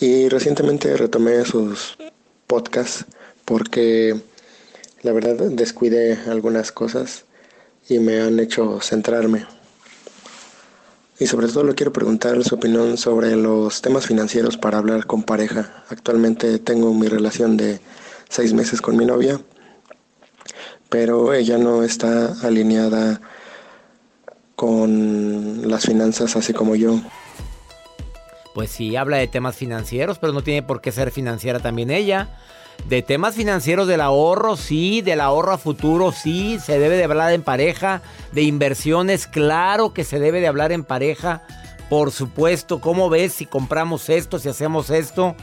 Y 0.00 0.28
recientemente 0.28 0.96
retomé 0.96 1.44
sus 1.44 1.98
podcasts 2.46 3.04
porque 3.44 4.14
la 5.02 5.12
verdad 5.12 5.34
descuidé 5.50 6.18
algunas 6.28 6.70
cosas 6.70 7.24
y 7.88 7.98
me 7.98 8.20
han 8.20 8.38
hecho 8.38 8.80
centrarme. 8.80 9.46
Y 11.18 11.26
sobre 11.26 11.48
todo 11.48 11.64
le 11.64 11.74
quiero 11.74 11.92
preguntar 11.92 12.44
su 12.44 12.54
opinión 12.54 12.96
sobre 12.96 13.34
los 13.34 13.82
temas 13.82 14.06
financieros 14.06 14.56
para 14.56 14.78
hablar 14.78 15.06
con 15.06 15.24
pareja. 15.24 15.84
Actualmente 15.88 16.60
tengo 16.60 16.94
mi 16.94 17.08
relación 17.08 17.56
de 17.56 17.80
seis 18.28 18.52
meses 18.52 18.80
con 18.80 18.96
mi 18.96 19.04
novia, 19.04 19.40
pero 20.88 21.34
ella 21.34 21.58
no 21.58 21.82
está 21.82 22.34
alineada 22.46 23.20
con 24.54 25.68
las 25.68 25.86
finanzas 25.86 26.36
así 26.36 26.52
como 26.52 26.76
yo 26.76 27.00
pues 28.58 28.72
sí 28.72 28.96
habla 28.96 29.18
de 29.18 29.28
temas 29.28 29.54
financieros, 29.54 30.18
pero 30.18 30.32
no 30.32 30.42
tiene 30.42 30.64
por 30.64 30.80
qué 30.80 30.90
ser 30.90 31.12
financiera 31.12 31.60
también 31.60 31.92
ella. 31.92 32.26
De 32.88 33.02
temas 33.02 33.36
financieros 33.36 33.86
del 33.86 34.00
ahorro, 34.00 34.56
sí, 34.56 35.00
del 35.00 35.20
ahorro 35.20 35.52
a 35.52 35.58
futuro, 35.58 36.10
sí, 36.10 36.58
se 36.58 36.80
debe 36.80 36.96
de 36.96 37.04
hablar 37.04 37.32
en 37.32 37.44
pareja. 37.44 38.02
De 38.32 38.42
inversiones, 38.42 39.28
claro 39.28 39.94
que 39.94 40.02
se 40.02 40.18
debe 40.18 40.40
de 40.40 40.48
hablar 40.48 40.72
en 40.72 40.82
pareja. 40.82 41.44
Por 41.88 42.10
supuesto, 42.10 42.80
¿cómo 42.80 43.08
ves 43.08 43.32
si 43.32 43.46
compramos 43.46 44.08
esto, 44.08 44.40
si 44.40 44.48
hacemos 44.48 44.90
esto? 44.90 45.36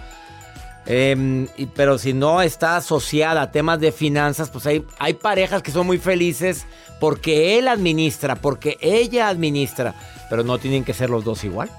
Em, 0.86 1.48
pero 1.74 1.98
si 1.98 2.12
no 2.12 2.42
está 2.42 2.76
asociada 2.76 3.44
a 3.44 3.52
temas 3.52 3.80
de 3.80 3.94
finanzas, 3.94 4.50
pues 4.50 4.66
hay, 4.66 4.86
hay 5.00 5.14
parejas 5.14 5.64
que 5.64 5.72
son 5.72 5.88
muy 5.88 6.00
felices 6.00 6.66
porque 7.00 7.58
él 7.58 7.70
administra, 7.70 8.36
porque 8.36 8.78
ella 8.82 9.30
administra, 9.30 9.96
pero 10.30 10.44
no 10.44 10.58
tienen 10.58 10.84
que 10.84 10.94
ser 10.94 11.10
los 11.10 11.24
dos 11.24 11.46
igual. 11.46 11.70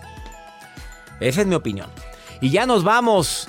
Esa 1.20 1.40
es 1.40 1.46
mi 1.46 1.54
opinión. 1.54 1.88
Y 2.40 2.50
ya 2.50 2.66
nos 2.66 2.84
vamos. 2.84 3.48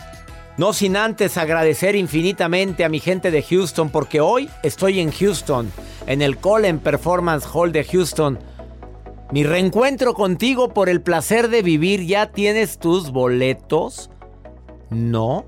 No 0.58 0.74
sin 0.74 0.98
antes 0.98 1.38
agradecer 1.38 1.96
infinitamente 1.96 2.84
a 2.84 2.90
mi 2.90 3.00
gente 3.00 3.30
de 3.30 3.44
Houston, 3.44 3.92
porque 3.92 4.22
hoy 4.22 4.50
estoy 4.64 5.00
en 5.00 5.12
Houston, 5.12 5.72
en 6.08 6.24
el 6.24 6.38
Colin 6.38 6.80
Performance 6.80 7.46
Hall 7.54 7.72
de 7.72 7.84
Houston. 7.84 8.40
Mi 9.32 9.44
reencuentro 9.44 10.14
contigo 10.14 10.74
por 10.74 10.90
el 10.90 11.02
placer 11.02 11.50
de 11.50 11.62
vivir. 11.62 12.06
¿Ya 12.06 12.32
tienes 12.32 12.80
tus 12.80 13.12
boletos? 13.12 14.10
No. 14.90 15.46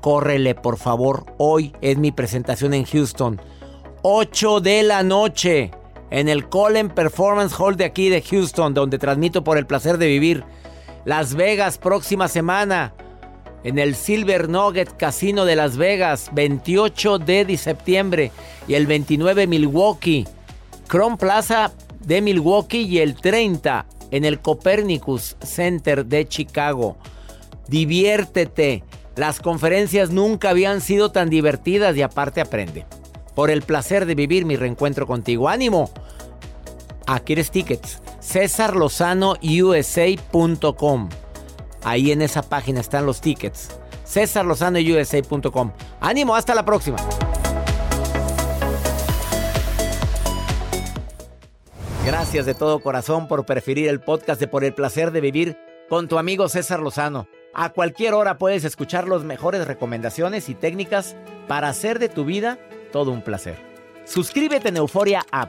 Córrele, 0.00 0.54
por 0.54 0.76
favor. 0.76 1.26
Hoy 1.38 1.72
es 1.80 1.98
mi 1.98 2.10
presentación 2.10 2.74
en 2.74 2.84
Houston. 2.84 3.40
8 4.02 4.60
de 4.60 4.82
la 4.82 5.02
noche 5.02 5.70
en 6.10 6.28
el 6.28 6.48
Colin 6.48 6.88
Performance 6.88 7.54
Hall 7.58 7.76
de 7.76 7.84
aquí 7.84 8.08
de 8.08 8.22
Houston, 8.22 8.74
donde 8.74 8.98
transmito 8.98 9.44
por 9.44 9.58
el 9.58 9.66
placer 9.66 9.98
de 9.98 10.06
vivir. 10.06 10.44
Las 11.08 11.36
Vegas 11.36 11.78
próxima 11.78 12.28
semana 12.28 12.92
en 13.64 13.78
el 13.78 13.94
Silver 13.94 14.50
Nugget 14.50 14.94
Casino 14.98 15.46
de 15.46 15.56
Las 15.56 15.78
Vegas, 15.78 16.28
28 16.34 17.18
de 17.18 17.56
septiembre 17.56 18.30
y 18.66 18.74
el 18.74 18.86
29 18.86 19.46
Milwaukee, 19.46 20.26
Chrome 20.86 21.16
Plaza 21.16 21.72
de 22.00 22.20
Milwaukee 22.20 22.82
y 22.82 22.98
el 22.98 23.14
30 23.14 23.86
en 24.10 24.26
el 24.26 24.40
Copernicus 24.40 25.38
Center 25.40 26.04
de 26.04 26.28
Chicago. 26.28 26.98
Diviértete. 27.68 28.84
Las 29.16 29.40
conferencias 29.40 30.10
nunca 30.10 30.50
habían 30.50 30.82
sido 30.82 31.10
tan 31.10 31.30
divertidas 31.30 31.96
y 31.96 32.02
aparte 32.02 32.42
aprende. 32.42 32.84
Por 33.34 33.50
el 33.50 33.62
placer 33.62 34.04
de 34.04 34.14
vivir 34.14 34.44
mi 34.44 34.56
reencuentro 34.56 35.06
contigo. 35.06 35.48
¡Ánimo! 35.48 35.90
Aquí 37.08 37.34
tickets 37.34 38.00
cesarlozanousa.com. 38.20 41.08
Ahí 41.82 42.12
en 42.12 42.20
esa 42.20 42.42
página 42.42 42.80
están 42.80 43.06
los 43.06 43.22
tickets. 43.22 43.70
cesarlozanousa.com. 44.04 45.72
Ánimo, 46.00 46.36
hasta 46.36 46.54
la 46.54 46.66
próxima. 46.66 46.98
Gracias 52.04 52.44
de 52.44 52.52
todo 52.54 52.80
corazón 52.80 53.26
por 53.26 53.46
preferir 53.46 53.88
el 53.88 54.00
podcast 54.00 54.38
de 54.40 54.48
Por 54.48 54.64
el 54.64 54.74
placer 54.74 55.10
de 55.10 55.22
vivir 55.22 55.56
con 55.88 56.08
tu 56.08 56.18
amigo 56.18 56.50
César 56.50 56.80
Lozano. 56.80 57.26
A 57.54 57.70
cualquier 57.70 58.12
hora 58.12 58.36
puedes 58.36 58.64
escuchar 58.64 59.08
las 59.08 59.24
mejores 59.24 59.66
recomendaciones 59.66 60.50
y 60.50 60.54
técnicas 60.54 61.16
para 61.46 61.68
hacer 61.68 61.98
de 61.98 62.10
tu 62.10 62.26
vida 62.26 62.58
todo 62.92 63.12
un 63.12 63.22
placer. 63.22 63.56
Suscríbete 64.04 64.68
en 64.68 64.76
Euforia 64.76 65.24
App 65.32 65.48